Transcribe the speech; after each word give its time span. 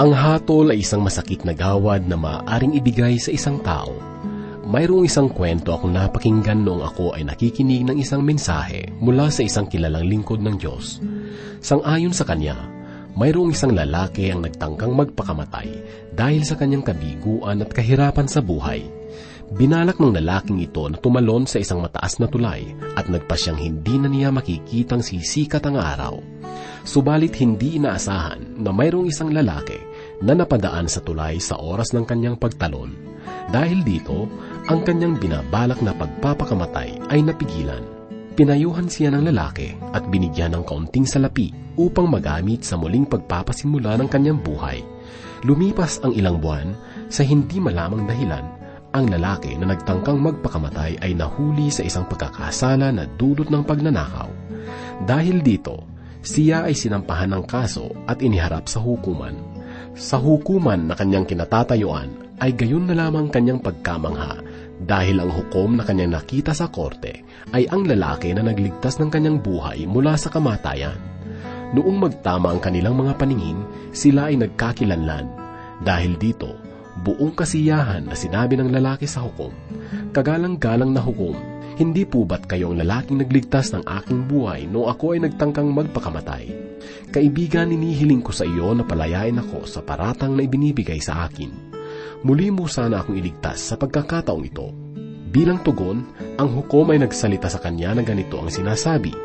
Ang 0.00 0.16
hatol 0.16 0.72
ay 0.72 0.80
isang 0.80 1.04
masakit 1.04 1.44
na 1.44 1.52
gawad 1.52 2.08
na 2.08 2.16
maaaring 2.16 2.72
ibigay 2.72 3.20
sa 3.20 3.36
isang 3.36 3.60
tao. 3.60 3.92
Mayroong 4.64 5.04
isang 5.04 5.28
kwento 5.28 5.76
akong 5.76 5.92
napakinggan 5.92 6.64
noong 6.64 6.88
ako 6.88 7.12
ay 7.12 7.28
nakikinig 7.28 7.84
ng 7.84 8.00
isang 8.00 8.24
mensahe 8.24 8.88
mula 8.96 9.28
sa 9.28 9.44
isang 9.44 9.68
kilalang 9.68 10.08
lingkod 10.08 10.40
ng 10.40 10.56
Diyos. 10.56 11.04
Sang-ayon 11.60 12.16
sa 12.16 12.24
kanya, 12.24 12.56
mayroong 13.12 13.52
isang 13.52 13.76
lalaki 13.76 14.32
ang 14.32 14.40
nagtangkang 14.40 14.96
magpakamatay 14.96 15.68
dahil 16.16 16.48
sa 16.48 16.56
kanyang 16.56 16.80
kabiguan 16.80 17.60
at 17.60 17.68
kahirapan 17.68 18.24
sa 18.24 18.40
buhay. 18.40 18.80
Binalak 19.52 20.00
ng 20.00 20.16
lalaking 20.16 20.64
ito 20.64 20.88
na 20.88 20.96
tumalon 20.96 21.44
sa 21.44 21.60
isang 21.60 21.84
mataas 21.84 22.16
na 22.16 22.30
tulay 22.30 22.72
at 22.96 23.12
nagpasyang 23.12 23.60
hindi 23.60 24.00
na 24.00 24.08
niya 24.08 24.32
makikitang 24.32 25.04
sisikat 25.04 25.60
ang 25.68 25.76
araw. 25.76 26.16
Subalit 26.88 27.36
hindi 27.36 27.76
inaasahan 27.76 28.64
na 28.64 28.72
mayroong 28.72 29.12
isang 29.12 29.28
lalaki 29.28 29.89
na 30.20 30.36
napadaan 30.36 30.86
sa 30.86 31.00
tulay 31.00 31.40
sa 31.40 31.56
oras 31.56 31.92
ng 31.96 32.04
kanyang 32.04 32.36
pagtalon. 32.36 32.92
Dahil 33.50 33.82
dito, 33.82 34.28
ang 34.70 34.84
kanyang 34.86 35.18
binabalak 35.18 35.80
na 35.82 35.96
pagpapakamatay 35.96 37.10
ay 37.10 37.20
napigilan. 37.24 37.82
Pinayuhan 38.38 38.86
siya 38.86 39.10
ng 39.12 39.26
lalaki 39.26 39.74
at 39.92 40.06
binigyan 40.08 40.54
ng 40.54 40.64
kaunting 40.64 41.04
salapi 41.04 41.52
upang 41.76 42.08
magamit 42.08 42.62
sa 42.62 42.78
muling 42.78 43.04
pagpapasimula 43.04 43.98
ng 44.00 44.08
kanyang 44.08 44.38
buhay. 44.38 44.80
Lumipas 45.44 45.98
ang 46.04 46.12
ilang 46.12 46.38
buwan, 46.38 46.76
sa 47.08 47.24
hindi 47.24 47.58
malamang 47.58 48.04
dahilan, 48.06 48.44
ang 48.90 49.06
lalaki 49.06 49.54
na 49.58 49.74
nagtangkang 49.74 50.18
magpakamatay 50.18 51.00
ay 51.00 51.12
nahuli 51.14 51.70
sa 51.70 51.86
isang 51.86 52.06
pagkakasala 52.06 52.90
na 52.94 53.06
dulot 53.18 53.48
ng 53.50 53.62
pagnanakaw. 53.66 54.30
Dahil 55.06 55.40
dito, 55.40 55.86
siya 56.20 56.68
ay 56.68 56.76
sinampahan 56.76 57.32
ng 57.32 57.44
kaso 57.48 57.88
at 58.04 58.20
iniharap 58.20 58.68
sa 58.68 58.84
hukuman. 58.84 59.49
Sa 59.98 60.22
hukuman 60.22 60.86
na 60.86 60.94
kanyang 60.94 61.26
kinatatayuan 61.26 62.38
ay 62.38 62.54
gayon 62.54 62.86
na 62.86 62.94
lamang 62.94 63.26
kanyang 63.26 63.58
pagkamangha 63.58 64.38
dahil 64.80 65.20
ang 65.20 65.34
hukom 65.34 65.76
na 65.76 65.84
kanyang 65.84 66.16
nakita 66.16 66.54
sa 66.56 66.70
korte 66.70 67.26
ay 67.52 67.68
ang 67.68 67.84
lalaki 67.84 68.32
na 68.32 68.46
nagligtas 68.46 68.96
ng 68.96 69.10
kanyang 69.12 69.42
buhay 69.42 69.84
mula 69.84 70.14
sa 70.14 70.32
kamatayan. 70.32 70.96
Noong 71.76 71.98
magtama 72.02 72.50
ang 72.50 72.58
kanilang 72.62 72.98
mga 72.98 73.14
paningin, 73.14 73.62
sila 73.94 74.30
ay 74.30 74.38
nagkakilanlan. 74.38 75.26
Dahil 75.82 76.18
dito, 76.18 76.54
buong 77.06 77.34
kasiyahan 77.34 78.10
na 78.10 78.16
sinabi 78.18 78.58
ng 78.58 78.74
lalaki 78.74 79.06
sa 79.06 79.22
hukom, 79.22 79.54
Kagalang-galang 80.10 80.90
na 80.90 80.98
hukom, 80.98 81.38
hindi 81.80 82.04
po 82.04 82.28
ba't 82.28 82.44
kayo 82.44 82.68
ang 82.68 82.84
lalaking 82.84 83.24
nagligtas 83.24 83.72
ng 83.72 83.88
aking 83.88 84.28
buhay 84.28 84.68
no 84.68 84.92
ako 84.92 85.16
ay 85.16 85.24
nagtangkang 85.24 85.72
magpakamatay? 85.72 86.52
Kaibigan, 87.08 87.72
inihiling 87.72 88.20
ko 88.20 88.36
sa 88.36 88.44
iyo 88.44 88.76
na 88.76 88.84
palayain 88.84 89.40
ako 89.40 89.64
sa 89.64 89.80
paratang 89.80 90.36
na 90.36 90.44
ibinibigay 90.44 91.00
sa 91.00 91.24
akin. 91.24 91.72
Muli 92.20 92.52
mo 92.52 92.68
sana 92.68 93.00
akong 93.00 93.16
iligtas 93.16 93.72
sa 93.72 93.80
pagkakataong 93.80 94.44
ito. 94.44 94.68
Bilang 95.32 95.64
tugon, 95.64 96.04
ang 96.36 96.52
hukom 96.52 96.92
ay 96.92 97.00
nagsalita 97.00 97.48
sa 97.48 97.64
kanya 97.64 97.96
na 97.96 98.04
ganito 98.04 98.36
ang 98.36 98.52
sinasabi, 98.52 99.16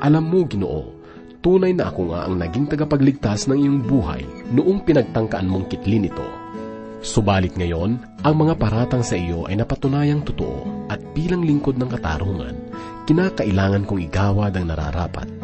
Alam 0.00 0.32
mo, 0.32 0.48
ginoo, 0.48 0.96
tunay 1.44 1.76
na 1.76 1.92
ako 1.92 2.16
nga 2.16 2.24
ang 2.24 2.40
naging 2.40 2.72
tagapagligtas 2.72 3.52
ng 3.52 3.58
iyong 3.68 3.80
buhay 3.84 4.24
noong 4.56 4.80
pinagtangkaan 4.80 5.44
mong 5.44 5.68
kitlin 5.68 6.08
ito. 6.08 6.37
Subalit 6.98 7.54
ngayon, 7.54 8.22
ang 8.26 8.34
mga 8.34 8.58
paratang 8.58 9.06
sa 9.06 9.14
iyo 9.14 9.46
ay 9.46 9.54
napatunayang 9.54 10.26
totoo 10.26 10.90
at 10.90 10.98
bilang 11.14 11.46
lingkod 11.46 11.78
ng 11.78 11.90
katarungan, 11.90 12.54
kinakailangan 13.06 13.86
kong 13.86 14.02
igawad 14.10 14.52
ang 14.58 14.66
nararapat 14.68 15.38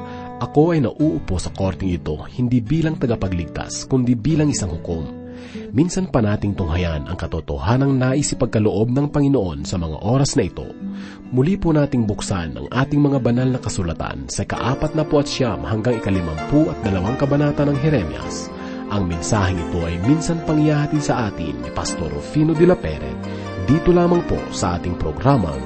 ako 0.44 0.74
ay 0.74 0.84
nauupo 0.84 1.40
sa 1.40 1.54
korting 1.54 1.94
ito 1.94 2.20
hindi 2.36 2.58
bilang 2.60 3.00
tagapagligtas, 3.00 3.86
kundi 3.86 4.12
bilang 4.12 4.52
isang 4.52 4.76
hukom. 4.76 5.24
Minsan 5.70 6.10
pa 6.10 6.18
nating 6.20 6.58
tunghayan 6.58 7.06
ang 7.06 7.14
katotohanang 7.14 7.94
naisipagkaloob 7.96 8.90
ng 8.90 9.06
Panginoon 9.08 9.62
sa 9.62 9.78
mga 9.78 10.02
oras 10.02 10.34
na 10.34 10.44
ito. 10.44 10.68
Muli 11.30 11.54
po 11.56 11.70
nating 11.70 12.04
buksan 12.04 12.58
ang 12.58 12.66
ating 12.68 12.98
mga 12.98 13.18
banal 13.22 13.48
na 13.48 13.60
kasulatan 13.62 14.26
sa 14.26 14.42
kaapat 14.42 14.92
na 14.92 15.06
po 15.06 15.22
at 15.22 15.30
siyam 15.30 15.62
hanggang 15.62 15.96
ikalimampu 15.96 16.68
at 16.68 16.78
dalawang 16.82 17.16
kabanata 17.16 17.64
ng 17.64 17.78
Jeremias. 17.80 18.50
Ang 18.94 19.10
mensaheng 19.10 19.58
ito 19.58 19.82
ay 19.82 19.98
minsan 20.06 20.38
pangyahatid 20.46 21.02
sa 21.02 21.26
atin 21.26 21.58
ni 21.58 21.70
Pastor 21.74 22.14
Rufino 22.14 22.54
de 22.54 22.62
la 22.62 22.78
Pere 22.78 23.10
dito 23.66 23.90
lamang 23.90 24.22
po 24.30 24.38
sa 24.54 24.78
ating 24.78 24.94
programang 25.02 25.58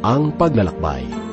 Ang 0.00 0.32
Paglalakbay. 0.40 1.31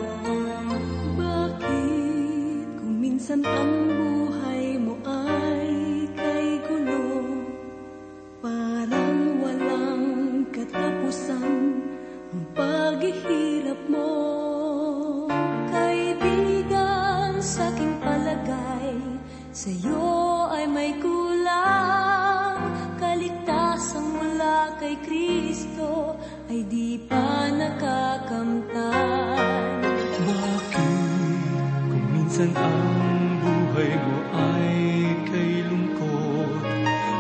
Minsan 32.40 32.56
ang 32.56 33.44
buhay 33.44 33.92
mo 34.00 34.18
ay 34.32 35.12
kay 35.28 35.60
lungkot. 35.68 36.64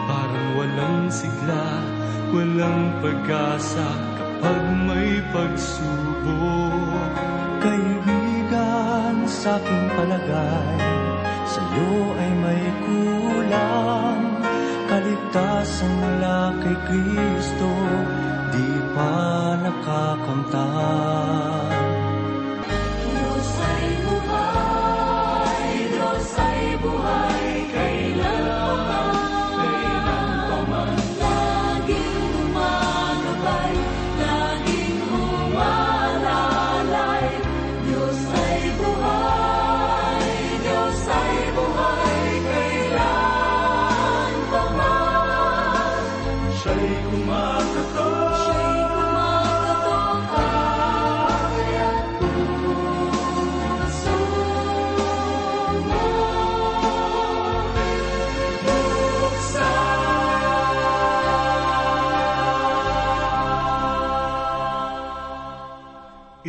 Parang 0.07 0.55
walang 0.55 1.11
sigla, 1.11 1.83
walang 2.31 3.03
pag-asa 3.03 3.99
kapag 4.15 4.63
may 4.87 5.19
pagsubok. 5.35 7.11
Kaibigan 7.59 9.27
sa 9.27 9.59
aking 9.59 9.91
palagay, 9.99 10.79
sa'yo 11.51 12.15
ay 12.15 12.31
may 12.39 12.63
kulang. 12.87 14.39
Kaligtasan 14.87 15.91
mula 15.99 16.55
kay 16.63 16.79
Kristo, 16.87 17.75
di 18.55 18.71
pa 18.95 19.19
nakakamtan 19.67 21.09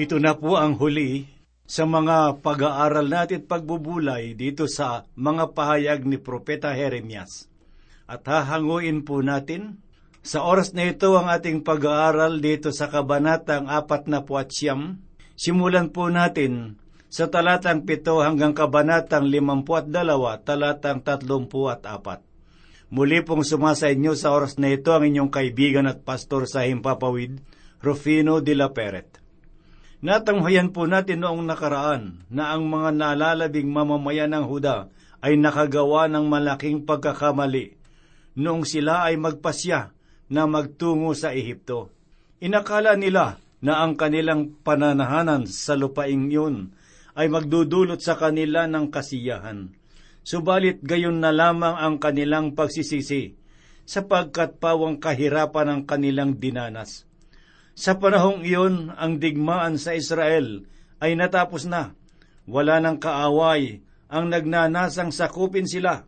Ito 0.01 0.17
na 0.17 0.33
po 0.33 0.57
ang 0.57 0.81
huli 0.81 1.29
sa 1.69 1.85
mga 1.85 2.41
pag-aaral 2.41 3.13
natin 3.13 3.45
at 3.45 3.53
pagbubulay 3.53 4.33
dito 4.33 4.65
sa 4.65 5.05
mga 5.13 5.53
pahayag 5.53 6.09
ni 6.09 6.17
Propeta 6.17 6.73
Jeremias. 6.73 7.53
At 8.09 8.25
hahanguin 8.25 9.05
po 9.05 9.21
natin 9.21 9.85
sa 10.25 10.49
oras 10.49 10.73
na 10.73 10.89
ito 10.89 11.13
ang 11.21 11.29
ating 11.29 11.61
pag-aaral 11.61 12.41
dito 12.41 12.73
sa 12.73 12.89
Kabanatang 12.89 13.69
4 13.69 14.09
na 14.09 14.25
po 14.25 14.41
at 14.41 14.49
siyam. 14.49 15.05
Simulan 15.37 15.93
po 15.93 16.09
natin 16.09 16.81
sa 17.13 17.29
talatang 17.29 17.85
7 17.85 18.25
hanggang 18.25 18.57
Kabanatang 18.57 19.29
52, 19.29 20.49
talatang 20.49 21.05
34. 21.05 22.89
Muli 22.89 23.21
pong 23.21 23.45
sumasa 23.45 23.93
inyo 23.93 24.17
sa 24.17 24.33
oras 24.33 24.57
na 24.57 24.73
ito 24.73 24.97
ang 24.97 25.05
inyong 25.05 25.29
kaibigan 25.29 25.85
at 25.85 26.01
pastor 26.09 26.49
sa 26.49 26.65
Himpapawid, 26.65 27.45
Rufino 27.85 28.41
de 28.41 28.57
la 28.57 28.73
Peret. 28.73 29.20
Natanghayan 30.01 30.73
po 30.73 30.89
natin 30.89 31.21
noong 31.21 31.45
nakaraan 31.45 32.25
na 32.33 32.57
ang 32.57 32.65
mga 32.65 32.97
nalalabing 32.97 33.69
mamamayan 33.69 34.33
ng 34.33 34.49
Huda 34.49 34.89
ay 35.21 35.37
nakagawa 35.37 36.09
ng 36.09 36.25
malaking 36.25 36.89
pagkakamali 36.89 37.77
noong 38.41 38.65
sila 38.65 39.05
ay 39.05 39.21
magpasya 39.21 39.93
na 40.33 40.49
magtungo 40.49 41.13
sa 41.13 41.37
Ehipto. 41.37 41.93
Inakala 42.41 42.97
nila 42.97 43.37
na 43.61 43.85
ang 43.85 43.99
kanilang 43.99 44.57
pananahanan 44.65 45.45
sa 45.45 45.77
lupaing 45.77 46.33
yun 46.33 46.73
ay 47.13 47.29
magdudulot 47.29 48.01
sa 48.01 48.17
kanila 48.17 48.65
ng 48.65 48.89
kasiyahan. 48.89 49.69
Subalit 50.25 50.81
gayon 50.81 51.21
na 51.21 51.29
lamang 51.35 51.77
ang 51.77 52.01
kanilang 52.01 52.57
pagsisisi 52.57 53.37
sapagkat 53.85 54.57
pawang 54.57 54.97
kahirapan 54.97 55.69
ang 55.69 55.83
kanilang 55.85 56.39
dinanas. 56.41 57.10
Sa 57.81 57.97
panahong 57.97 58.45
iyon, 58.45 58.93
ang 58.93 59.17
digmaan 59.17 59.81
sa 59.81 59.97
Israel 59.97 60.69
ay 61.01 61.17
natapos 61.17 61.65
na. 61.65 61.97
Wala 62.45 62.77
ng 62.77 63.01
kaaway 63.01 63.81
ang 64.13 64.29
nagnanasang 64.29 65.17
sakupin 65.17 65.65
sila, 65.65 66.05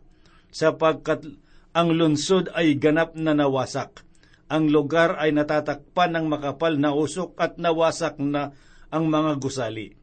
sapagkat 0.53 1.25
ang 1.73 1.89
lungsod 1.97 2.53
ay 2.53 2.77
ganap 2.77 3.17
na 3.17 3.33
nawasak. 3.33 4.05
Ang 4.53 4.69
lugar 4.69 5.17
ay 5.17 5.33
natatakpan 5.33 6.13
ng 6.13 6.29
makapal 6.29 6.77
na 6.77 6.93
usok 6.93 7.33
at 7.41 7.57
nawasak 7.57 8.21
na 8.21 8.53
ang 8.93 9.09
mga 9.09 9.41
gusali. 9.41 9.97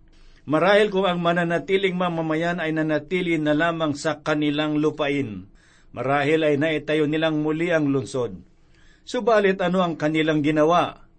Marahil 0.50 0.90
kung 0.90 1.06
ang 1.06 1.22
mananatiling 1.22 1.94
mamamayan 1.94 2.58
ay 2.58 2.74
nanatili 2.74 3.38
na 3.38 3.54
lamang 3.54 3.94
sa 3.94 4.18
kanilang 4.18 4.82
lupain, 4.82 5.46
marahil 5.94 6.42
ay 6.42 6.58
naitayo 6.58 7.06
nilang 7.06 7.46
muli 7.46 7.70
ang 7.70 7.94
lungsod. 7.94 8.42
Subalit 9.06 9.62
ano 9.62 9.86
ang 9.86 9.94
kanilang 9.94 10.42
ginawa? 10.42 11.09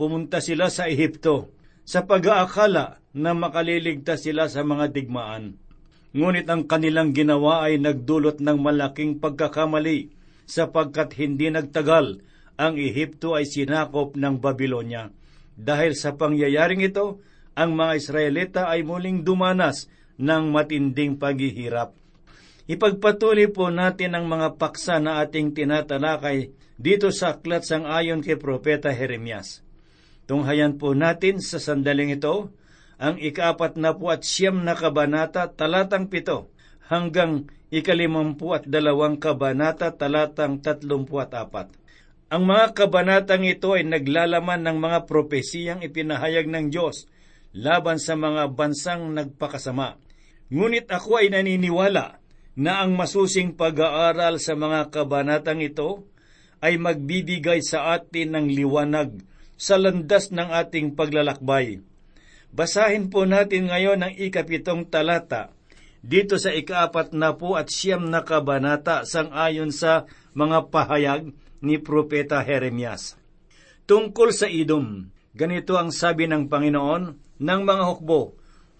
Pumunta 0.00 0.40
sila 0.40 0.72
sa 0.72 0.88
Ehipto 0.88 1.52
sa 1.84 2.08
pag-aakala 2.08 3.04
na 3.12 3.36
makaliligtas 3.36 4.24
sila 4.24 4.48
sa 4.48 4.64
mga 4.64 4.96
digmaan. 4.96 5.60
Ngunit 6.16 6.48
ang 6.48 6.64
kanilang 6.64 7.12
ginawa 7.12 7.68
ay 7.68 7.76
nagdulot 7.76 8.40
ng 8.40 8.64
malaking 8.64 9.20
pagkakamali 9.20 10.08
sapagkat 10.48 11.20
hindi 11.20 11.52
nagtagal 11.52 12.24
ang 12.56 12.80
Ehipto 12.80 13.36
ay 13.36 13.44
sinakop 13.44 14.16
ng 14.16 14.40
Babylonia. 14.40 15.12
Dahil 15.52 15.92
sa 15.92 16.16
pangyayaring 16.16 16.80
ito, 16.80 17.20
ang 17.52 17.76
mga 17.76 17.92
Israelita 18.00 18.62
ay 18.72 18.80
muling 18.80 19.20
dumanas 19.20 19.92
ng 20.16 20.48
matinding 20.48 21.20
paghihirap. 21.20 21.92
Ipagpatuloy 22.72 23.52
po 23.52 23.68
natin 23.68 24.16
ang 24.16 24.24
mga 24.32 24.56
paksa 24.56 24.96
na 24.96 25.20
ating 25.20 25.52
tinatalakay 25.52 26.56
dito 26.80 27.12
sa 27.12 27.36
aklat 27.36 27.68
sang 27.68 27.84
ayon 27.84 28.24
kay 28.24 28.40
Propeta 28.40 28.88
Jeremias. 28.96 29.60
Tunghayan 30.30 30.78
po 30.78 30.94
natin 30.94 31.42
sa 31.42 31.58
sandaling 31.58 32.14
ito 32.14 32.54
ang 33.02 33.18
ikaapat 33.18 33.74
na 33.74 33.98
po 33.98 34.14
at 34.14 34.22
siyam 34.22 34.62
na 34.62 34.78
kabanata 34.78 35.50
talatang 35.50 36.06
pito 36.06 36.54
hanggang 36.86 37.50
ikalimampu 37.74 38.54
at 38.54 38.62
dalawang 38.62 39.18
kabanata 39.18 39.90
talatang 39.90 40.62
tatlumpu 40.62 41.18
at 41.18 41.34
apat. 41.34 41.74
Ang 42.30 42.46
mga 42.46 42.78
kabanatang 42.78 43.42
ito 43.42 43.74
ay 43.74 43.82
naglalaman 43.82 44.62
ng 44.62 44.78
mga 44.78 45.10
propesiyang 45.10 45.82
ipinahayag 45.82 46.46
ng 46.46 46.70
Diyos 46.70 47.10
laban 47.50 47.98
sa 47.98 48.14
mga 48.14 48.54
bansang 48.54 49.10
nagpakasama. 49.10 49.98
Ngunit 50.54 50.86
ako 50.94 51.26
ay 51.26 51.34
naniniwala 51.34 52.22
na 52.54 52.86
ang 52.86 52.94
masusing 52.94 53.58
pag-aaral 53.58 54.38
sa 54.38 54.54
mga 54.54 54.94
kabanatang 54.94 55.58
ito 55.58 56.06
ay 56.62 56.78
magbibigay 56.78 57.66
sa 57.66 57.98
atin 57.98 58.38
ng 58.38 58.46
liwanag 58.46 59.26
sa 59.60 59.76
landas 59.76 60.32
ng 60.32 60.48
ating 60.48 60.96
paglalakbay. 60.96 61.84
Basahin 62.48 63.12
po 63.12 63.28
natin 63.28 63.68
ngayon 63.68 64.00
ang 64.00 64.14
ikapitong 64.16 64.88
talata 64.88 65.52
dito 66.00 66.40
sa 66.40 66.48
ikaapat 66.48 67.12
na 67.12 67.36
po 67.36 67.60
at 67.60 67.68
siyam 67.68 68.08
na 68.08 68.24
kabanata 68.24 69.04
sang 69.04 69.36
ayon 69.36 69.68
sa 69.68 70.08
mga 70.32 70.72
pahayag 70.72 71.28
ni 71.60 71.76
Propeta 71.76 72.40
Jeremias. 72.40 73.20
Tungkol 73.84 74.32
sa 74.32 74.48
idom, 74.48 75.12
ganito 75.36 75.76
ang 75.76 75.92
sabi 75.92 76.24
ng 76.24 76.48
Panginoon 76.48 77.02
ng 77.36 77.60
mga 77.68 77.84
hukbo, 77.84 78.32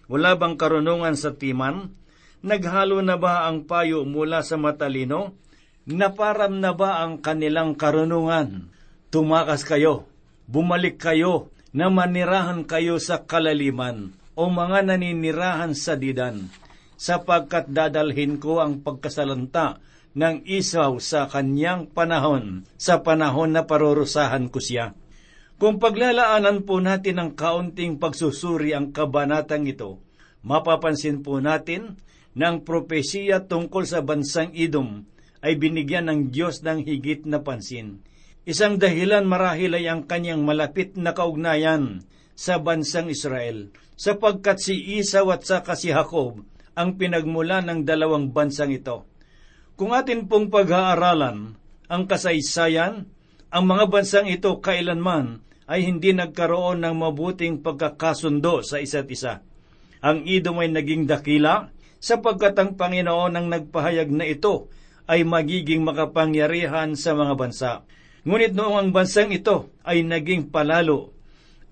wala 0.09 0.33
bang 0.33 0.57
karunungan 0.57 1.13
sa 1.13 1.37
timan? 1.37 1.93
Naghalo 2.41 3.05
na 3.05 3.21
ba 3.21 3.45
ang 3.45 3.69
payo 3.69 4.01
mula 4.01 4.41
sa 4.41 4.57
matalino? 4.57 5.37
Naparam 5.85 6.57
na 6.57 6.73
ba 6.73 7.05
ang 7.05 7.21
kanilang 7.21 7.77
karunungan? 7.77 8.73
Tumakas 9.13 9.61
kayo, 9.61 10.10
bumalik 10.51 10.99
kayo 10.99 11.47
na 11.71 11.87
manirahan 11.87 12.67
kayo 12.67 12.99
sa 12.99 13.23
kalaliman 13.23 14.11
o 14.35 14.51
mga 14.51 14.91
naninirahan 14.91 15.71
sa 15.71 15.95
didan, 15.95 16.51
sapagkat 16.99 17.71
dadalhin 17.71 18.35
ko 18.35 18.59
ang 18.59 18.83
pagkasalanta 18.83 19.79
ng 20.11 20.43
isaw 20.43 20.99
sa 20.99 21.31
kanyang 21.31 21.87
panahon, 21.87 22.67
sa 22.75 22.99
panahon 22.99 23.55
na 23.55 23.63
parurusahan 23.63 24.51
ko 24.51 24.59
siya. 24.59 24.91
Kung 25.55 25.79
paglalaanan 25.79 26.67
po 26.67 26.83
natin 26.83 27.21
ng 27.21 27.31
kaunting 27.37 27.95
pagsusuri 27.95 28.75
ang 28.75 28.91
kabanatang 28.91 29.63
ito, 29.71 30.03
mapapansin 30.43 31.23
po 31.23 31.39
natin 31.39 31.95
na 32.35 32.51
ang 32.51 32.67
propesiya 32.67 33.47
tungkol 33.47 33.87
sa 33.87 34.03
bansang 34.03 34.51
Idom 34.51 35.07
ay 35.39 35.55
binigyan 35.55 36.11
ng 36.11 36.19
Diyos 36.33 36.65
ng 36.65 36.83
higit 36.83 37.23
na 37.23 37.39
pansin. 37.39 38.03
Isang 38.41 38.81
dahilan 38.81 39.21
marahil 39.21 39.77
ay 39.77 39.85
ang 39.85 40.09
kanyang 40.09 40.41
malapit 40.41 40.97
na 40.97 41.13
kaugnayan 41.13 42.01
sa 42.33 42.57
bansang 42.57 43.13
Israel, 43.13 43.69
sapagkat 43.93 44.57
si 44.57 44.97
Isaw 44.97 45.29
at 45.29 45.45
saka 45.45 45.77
si 45.77 45.93
Jacob 45.93 46.41
ang 46.73 46.97
pinagmula 46.97 47.61
ng 47.61 47.85
dalawang 47.85 48.33
bansang 48.33 48.73
ito. 48.73 49.05
Kung 49.77 49.93
atin 49.93 50.25
pong 50.25 50.49
pag-aaralan 50.49 51.53
ang 51.85 52.03
kasaysayan, 52.09 53.05
ang 53.53 53.63
mga 53.69 53.85
bansang 53.93 54.25
ito 54.25 54.57
kailanman 54.57 55.45
ay 55.69 55.85
hindi 55.85 56.09
nagkaroon 56.09 56.81
ng 56.81 56.95
mabuting 56.97 57.61
pagkakasundo 57.61 58.65
sa 58.65 58.81
isa't 58.81 59.05
isa. 59.13 59.45
Ang 60.01 60.25
Idom 60.25 60.65
ay 60.65 60.73
naging 60.73 61.05
dakila 61.05 61.69
sapagkat 62.01 62.57
ang 62.57 62.73
Panginoon 62.73 63.37
ang 63.37 63.45
nagpahayag 63.53 64.09
na 64.09 64.25
ito 64.25 64.73
ay 65.05 65.21
magiging 65.21 65.85
makapangyarihan 65.85 66.97
sa 66.97 67.13
mga 67.13 67.33
bansa. 67.37 67.71
Ngunit 68.21 68.53
noong 68.53 68.77
ang 68.77 68.89
bansang 68.93 69.33
ito 69.33 69.73
ay 69.81 70.05
naging 70.05 70.53
palalo, 70.53 71.09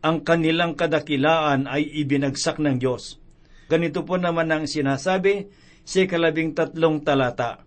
ang 0.02 0.26
kanilang 0.26 0.74
kadakilaan 0.74 1.70
ay 1.70 1.86
ibinagsak 2.02 2.58
ng 2.58 2.82
Diyos. 2.82 3.22
Ganito 3.70 4.02
po 4.02 4.18
naman 4.18 4.50
ang 4.50 4.66
sinasabi 4.66 5.46
sa 5.86 6.02
kalabing 6.10 6.58
tatlong 6.58 7.06
talata. 7.06 7.62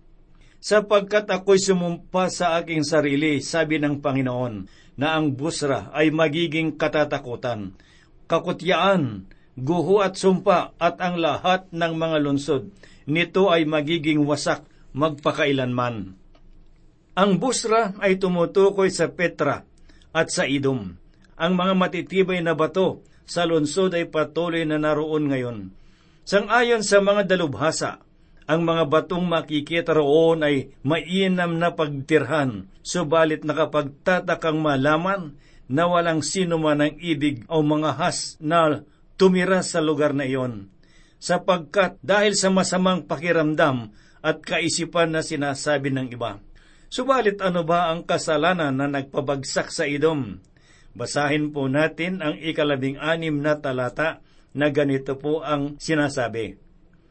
Sapagkat 0.63 1.31
ako'y 1.31 1.59
sumumpa 1.59 2.27
sa 2.31 2.59
aking 2.59 2.83
sarili, 2.83 3.39
sabi 3.43 3.79
ng 3.79 4.03
Panginoon, 4.03 4.55
na 4.99 5.19
ang 5.19 5.35
busra 5.35 5.91
ay 5.95 6.11
magiging 6.15 6.75
katatakutan, 6.79 7.75
kakutyaan, 8.31 9.27
guho 9.59 10.03
at 10.03 10.15
sumpa 10.19 10.75
at 10.79 10.99
ang 11.03 11.19
lahat 11.19 11.67
ng 11.71 11.93
mga 11.99 12.19
lunsod, 12.23 12.71
nito 13.07 13.51
ay 13.51 13.67
magiging 13.67 14.23
wasak 14.23 14.63
magpakailanman. 14.95 16.22
Ang 17.13 17.37
busra 17.37 17.93
ay 18.01 18.17
tumutukoy 18.17 18.89
sa 18.89 19.13
Petra 19.13 19.69
at 20.17 20.33
sa 20.33 20.49
Idom. 20.49 20.97
Ang 21.37 21.53
mga 21.53 21.75
matitibay 21.77 22.41
na 22.41 22.57
bato 22.57 23.05
sa 23.29 23.45
lungsod 23.45 23.93
ay 23.93 24.09
patuloy 24.09 24.65
na 24.65 24.81
naroon 24.81 25.29
ngayon. 25.29 25.59
Sangayon 26.25 26.81
sa 26.81 27.05
mga 27.05 27.29
dalubhasa, 27.29 28.01
ang 28.49 28.65
mga 28.65 28.89
batong 28.89 29.29
makikita 29.29 29.93
roon 29.93 30.41
ay 30.41 30.73
mainam 30.81 31.61
na 31.61 31.77
pagtirhan, 31.77 32.73
subalit 32.81 33.45
nakapagtatakang 33.45 34.65
malaman 34.65 35.37
na 35.69 35.85
walang 35.93 36.25
sino 36.25 36.57
man 36.57 36.81
ang 36.81 36.97
ibig 36.97 37.45
o 37.53 37.61
mga 37.61 37.93
has 38.01 38.41
na 38.41 38.89
tumira 39.21 39.61
sa 39.61 39.85
lugar 39.85 40.17
na 40.17 40.25
iyon. 40.25 40.73
Sapagkat 41.21 42.01
dahil 42.01 42.33
sa 42.41 42.49
masamang 42.49 43.05
pakiramdam 43.05 43.93
at 44.25 44.41
kaisipan 44.41 45.13
na 45.13 45.21
sinasabi 45.21 45.93
ng 45.93 46.09
iba, 46.09 46.41
Subalit 46.93 47.41
ano 47.41 47.65
ba 47.65 47.89
ang 47.89 48.05
kasalanan 48.05 48.77
na 48.77 48.85
nagpabagsak 48.85 49.73
sa 49.73 49.89
idom? 49.89 50.45
Basahin 50.93 51.49
po 51.49 51.65
natin 51.65 52.21
ang 52.21 52.37
ikalabing 52.37 53.01
anim 53.01 53.41
na 53.41 53.57
talata 53.57 54.21
na 54.53 54.69
ganito 54.69 55.17
po 55.17 55.41
ang 55.41 55.81
sinasabi. 55.81 56.61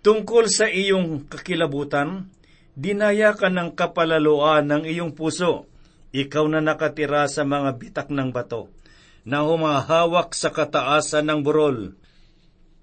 Tungkol 0.06 0.54
sa 0.54 0.70
iyong 0.70 1.26
kakilabutan, 1.26 2.30
dinaya 2.78 3.34
ka 3.34 3.50
ng 3.50 3.74
kapalaluan 3.74 4.70
ng 4.70 4.84
iyong 4.86 5.18
puso, 5.18 5.66
ikaw 6.14 6.46
na 6.46 6.62
nakatira 6.62 7.26
sa 7.26 7.42
mga 7.42 7.74
bitak 7.82 8.14
ng 8.14 8.30
bato, 8.30 8.70
na 9.26 9.42
humahawak 9.42 10.38
sa 10.38 10.54
kataasan 10.54 11.26
ng 11.26 11.42
burol. 11.42 11.98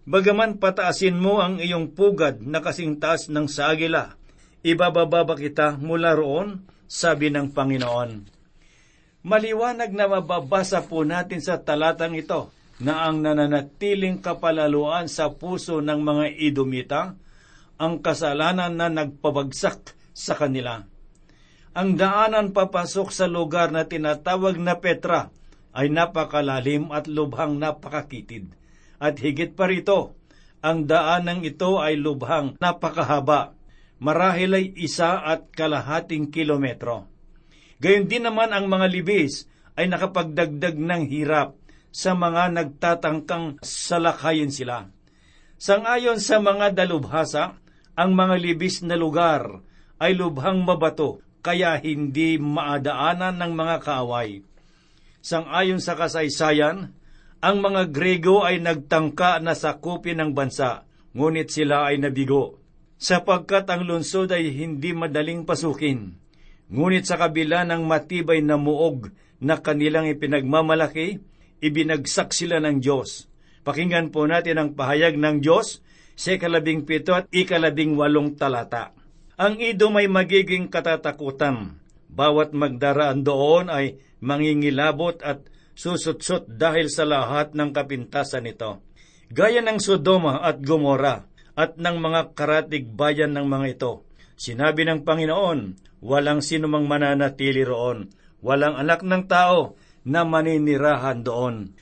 Bagaman 0.03 0.59
pataasin 0.59 1.15
mo 1.15 1.39
ang 1.39 1.63
iyong 1.63 1.95
pugad 1.95 2.43
na 2.43 2.59
kasing 2.59 2.99
taas 2.99 3.31
ng 3.31 3.47
sagila, 3.47 4.19
ibababa 4.67 5.23
kita 5.39 5.79
mula 5.79 6.19
roon 6.19 6.67
sabi 6.89 7.29
ng 7.29 7.53
Panginoon. 7.53 8.11
Maliwanag 9.29 9.93
na 9.93 10.09
mababasa 10.09 10.81
po 10.81 11.05
natin 11.05 11.45
sa 11.45 11.61
talatang 11.61 12.17
ito 12.17 12.49
na 12.81 13.05
ang 13.05 13.21
nananatiling 13.21 14.25
kapalaluan 14.25 15.11
sa 15.11 15.29
puso 15.35 15.85
ng 15.85 16.01
mga 16.01 16.25
Idomita 16.39 17.03
ang 17.77 18.01
kasalanan 18.01 18.75
na 18.75 18.89
nagpabagsak 18.89 19.95
sa 20.17 20.35
kanila. 20.35 20.83
Ang 21.77 21.95
daanan 21.95 22.51
papasok 22.57 23.15
sa 23.15 23.29
lugar 23.29 23.71
na 23.71 23.87
tinatawag 23.87 24.59
na 24.59 24.81
Petra 24.81 25.31
ay 25.77 25.93
napakalalim 25.93 26.91
at 26.91 27.07
lubhang 27.07 27.61
napakakitid. 27.61 28.51
At 28.99 29.21
higit 29.23 29.55
pa 29.55 29.71
rito, 29.71 30.19
ang 30.59 30.91
daanang 30.91 31.47
ito 31.47 31.79
ay 31.79 31.95
lubhang 31.95 32.59
napakahaba 32.59 33.58
marahil 33.99 34.55
ay 34.55 34.67
isa 34.79 35.23
at 35.23 35.51
kalahating 35.55 36.31
kilometro. 36.31 37.11
Gayon 37.79 38.11
din 38.11 38.27
naman 38.27 38.51
ang 38.51 38.67
mga 38.67 38.87
libis 38.91 39.47
ay 39.79 39.87
nakapagdagdag 39.87 40.75
ng 40.75 41.03
hirap 41.07 41.55
sa 41.95 42.15
mga 42.15 42.51
nagtatangkang 42.55 43.63
salakayin 43.63 44.51
sila. 44.51 44.91
Sangayon 45.59 46.23
sa 46.23 46.39
mga 46.43 46.75
dalubhasa, 46.75 47.59
ang 47.99 48.11
mga 48.15 48.39
libis 48.39 48.83
na 48.87 48.95
lugar 48.95 49.63
ay 49.99 50.15
lubhang 50.15 50.63
mabato 50.63 51.19
kaya 51.43 51.79
hindi 51.79 52.39
maadaanan 52.39 53.39
ng 53.39 53.53
mga 53.55 53.77
kaaway. 53.83 54.43
Sangayon 55.19 55.83
sa 55.83 55.99
kasaysayan, 55.99 56.95
ang 57.39 57.57
mga 57.63 57.91
Grego 57.91 58.43
ay 58.43 58.59
nagtangka 58.63 59.39
na 59.39 59.55
sakupin 59.55 60.19
ng 60.19 60.31
bansa, 60.35 60.87
ngunit 61.15 61.51
sila 61.51 61.91
ay 61.91 62.03
nabigo, 62.03 62.59
sapagkat 62.99 63.71
ang 63.71 63.87
lungsod 63.87 64.35
ay 64.35 64.51
hindi 64.51 64.91
madaling 64.91 65.47
pasukin. 65.47 66.19
Ngunit 66.69 67.09
sa 67.09 67.17
kabila 67.17 67.65
ng 67.65 67.87
matibay 67.87 68.45
na 68.45 68.61
muog 68.61 69.09
na 69.41 69.57
kanilang 69.63 70.11
ipinagmamalaki, 70.11 71.23
ibinagsak 71.63 72.35
sila 72.35 72.61
ng 72.61 72.83
Diyos. 72.83 73.31
Pakinggan 73.63 74.11
po 74.13 74.27
natin 74.27 74.59
ang 74.59 74.71
pahayag 74.75 75.17
ng 75.17 75.41
Diyos 75.41 75.81
sa 76.19 76.35
ikalabing 76.35 76.85
pito 76.85 77.15
at 77.15 77.31
ikalabing 77.31 77.95
walong 77.95 78.35
talata. 78.35 78.93
Ang 79.39 79.63
idom 79.63 79.95
ay 79.97 80.11
magiging 80.11 80.67
katatakutan. 80.67 81.79
Bawat 82.11 82.51
magdaraan 82.51 83.23
doon 83.23 83.71
ay 83.71 84.03
mangingilabot 84.19 85.23
at 85.23 85.47
susutsot 85.79 86.51
dahil 86.51 86.91
sa 86.91 87.07
lahat 87.07 87.55
ng 87.55 87.71
kapintasan 87.71 88.51
nito. 88.51 88.83
Gaya 89.31 89.63
ng 89.63 89.79
Sodoma 89.79 90.43
at 90.43 90.59
Gomora 90.59 91.23
at 91.59 91.75
ng 91.75 91.99
mga 91.99 92.39
karatig 92.39 92.87
bayan 92.95 93.35
ng 93.35 93.51
mga 93.51 93.67
ito. 93.75 94.07
Sinabi 94.39 94.87
ng 94.87 95.03
Panginoon, 95.03 95.61
walang 96.07 96.39
sinumang 96.39 96.87
mananatili 96.87 97.67
roon, 97.67 98.15
walang 98.39 98.79
anak 98.79 99.03
ng 99.03 99.27
tao 99.27 99.75
na 100.07 100.23
maninirahan 100.23 101.27
doon. 101.27 101.75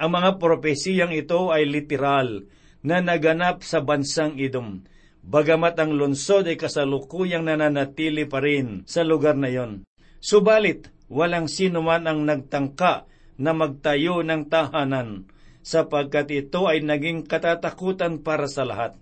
Ang 0.00 0.10
mga 0.16 0.40
propesiyang 0.40 1.12
ito 1.12 1.52
ay 1.52 1.68
literal 1.68 2.48
na 2.80 3.04
naganap 3.04 3.60
sa 3.60 3.84
bansang 3.84 4.40
Idom 4.40 4.88
bagamat 5.28 5.76
ang 5.76 5.92
lungsod 5.92 6.48
ay 6.48 6.56
kasalukuyang 6.56 7.44
nananatili 7.44 8.24
pa 8.24 8.40
rin 8.40 8.88
sa 8.88 9.04
lugar 9.04 9.36
na 9.36 9.52
yon. 9.52 9.84
Subalit, 10.18 10.88
walang 11.12 11.46
sino 11.46 11.84
man 11.84 12.08
ang 12.08 12.24
nagtangka 12.24 13.04
na 13.38 13.54
magtayo 13.54 14.24
ng 14.24 14.50
tahanan, 14.50 15.30
sapagkat 15.62 16.32
ito 16.32 16.66
ay 16.66 16.82
naging 16.82 17.28
katatakutan 17.28 18.24
para 18.24 18.50
sa 18.50 18.66
lahat. 18.66 18.98